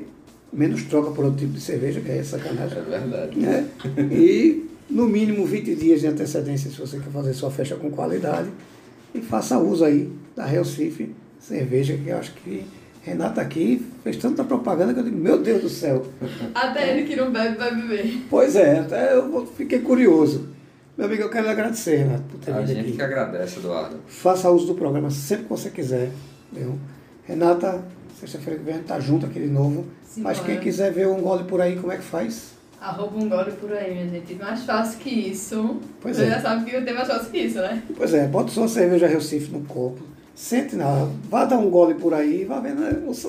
menos 0.52 0.84
troca 0.84 1.10
por 1.10 1.24
outro 1.24 1.40
tipo 1.40 1.52
de 1.52 1.60
cerveja, 1.60 2.00
que 2.00 2.10
é 2.10 2.22
sacanagem. 2.22 2.78
É 2.78 2.82
verdade. 2.82 3.38
Né? 3.38 3.68
E 4.12 4.70
no 4.88 5.06
mínimo 5.06 5.44
20 5.46 5.74
dias 5.74 6.00
de 6.00 6.06
antecedência 6.06 6.70
se 6.70 6.76
você 6.80 6.98
quer 6.98 7.10
fazer 7.10 7.34
sua 7.34 7.50
festa 7.50 7.76
com 7.76 7.90
qualidade. 7.90 8.48
E 9.14 9.20
faça 9.20 9.58
uso 9.58 9.84
aí 9.84 10.10
da 10.34 10.44
Recife 10.44 11.14
cerveja, 11.38 11.96
que 11.96 12.08
eu 12.08 12.16
acho 12.18 12.32
que 12.34 12.64
Renata 13.02 13.40
aqui 13.40 13.84
fez 14.02 14.16
tanta 14.16 14.42
propaganda 14.42 14.92
que 14.94 15.00
eu 15.00 15.04
digo, 15.04 15.16
meu 15.16 15.38
Deus 15.38 15.62
do 15.62 15.68
céu. 15.68 16.06
Até 16.54 16.90
ele 16.96 17.06
que 17.06 17.14
não 17.14 17.30
bebe 17.30 17.56
vai 17.56 17.74
beber. 17.74 18.22
Pois 18.30 18.56
é, 18.56 18.78
até 18.80 19.14
eu 19.14 19.46
fiquei 19.56 19.80
curioso. 19.80 20.48
Meu 20.96 21.06
amigo, 21.06 21.22
eu 21.22 21.28
quero 21.28 21.44
lhe 21.46 21.52
agradecer, 21.52 21.96
Renato, 21.98 22.22
por 22.30 22.38
ter 22.40 22.52
A 22.52 22.58
vindo 22.58 22.68
gente 22.68 22.80
aqui. 22.80 22.92
que 22.92 23.02
agradece, 23.02 23.58
Eduardo. 23.58 23.96
Faça 24.06 24.48
uso 24.50 24.66
do 24.68 24.74
programa 24.74 25.10
sempre 25.10 25.44
que 25.44 25.50
você 25.50 25.68
quiser. 25.70 26.10
Viu? 26.52 26.78
Renata, 27.26 27.84
sexta-feira 28.18 28.58
que 28.58 28.64
vem 28.64 28.74
a 28.74 28.76
gente 28.78 28.86
tá 28.86 28.98
junto 29.00 29.26
aqui 29.26 29.40
de 29.40 29.48
novo. 29.48 29.84
Mas 30.16 30.38
Simbora. 30.38 30.54
quem 30.54 30.60
quiser 30.60 30.92
ver 30.92 31.08
um 31.08 31.20
gole 31.20 31.44
por 31.44 31.60
aí, 31.60 31.76
como 31.76 31.92
é 31.92 31.96
que 31.96 32.02
faz? 32.04 32.52
Arroba 32.80 33.16
um 33.16 33.28
gole 33.28 33.52
por 33.52 33.72
aí, 33.72 33.94
minha 33.94 34.08
gente. 34.08 34.34
Mais 34.34 34.62
fácil 34.64 34.98
que 34.98 35.10
isso. 35.10 35.80
Pois 36.00 36.16
Você 36.16 36.24
é. 36.24 36.30
já 36.30 36.40
sabe 36.40 36.70
que 36.70 36.80
tem 36.82 36.94
mais 36.94 37.08
fácil 37.08 37.30
que 37.30 37.38
isso, 37.38 37.58
né? 37.58 37.82
Pois 37.96 38.12
é, 38.12 38.26
bota 38.26 38.50
sua 38.50 38.68
cerveja 38.68 39.06
Recife 39.06 39.50
no 39.50 39.60
copo. 39.62 40.02
Sente 40.34 40.76
na. 40.76 41.08
Vá 41.30 41.44
dar 41.44 41.58
um 41.58 41.70
gole 41.70 41.94
por 41.94 42.12
aí 42.12 42.42
e 42.42 42.44
vá 42.44 42.60
vendo 42.60 42.80
né, 42.80 43.02
os, 43.06 43.26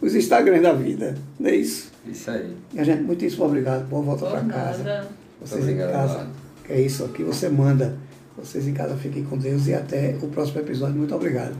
os 0.00 0.14
Instagrams 0.14 0.62
da 0.62 0.72
vida. 0.72 1.14
Não 1.38 1.50
é 1.50 1.54
isso? 1.54 1.90
Isso 2.06 2.30
aí. 2.30 2.56
Minha 2.72 2.84
gente, 2.84 3.02
muitíssimo 3.02 3.44
obrigado. 3.44 3.86
Boa 3.88 4.02
volta 4.02 4.26
para 4.26 4.44
casa. 4.44 5.06
Vocês 5.40 5.62
obrigado, 5.62 5.88
em 5.88 5.92
casa. 5.92 6.26
Que 6.64 6.72
é 6.72 6.80
isso 6.80 7.04
aqui, 7.04 7.22
você 7.22 7.48
manda. 7.48 7.96
Vocês 8.36 8.66
em 8.66 8.72
casa 8.72 8.96
fiquem 8.96 9.22
com 9.22 9.36
Deus 9.36 9.66
e 9.66 9.74
até 9.74 10.16
o 10.22 10.28
próximo 10.28 10.60
episódio. 10.60 10.96
Muito 10.96 11.14
obrigado. 11.14 11.54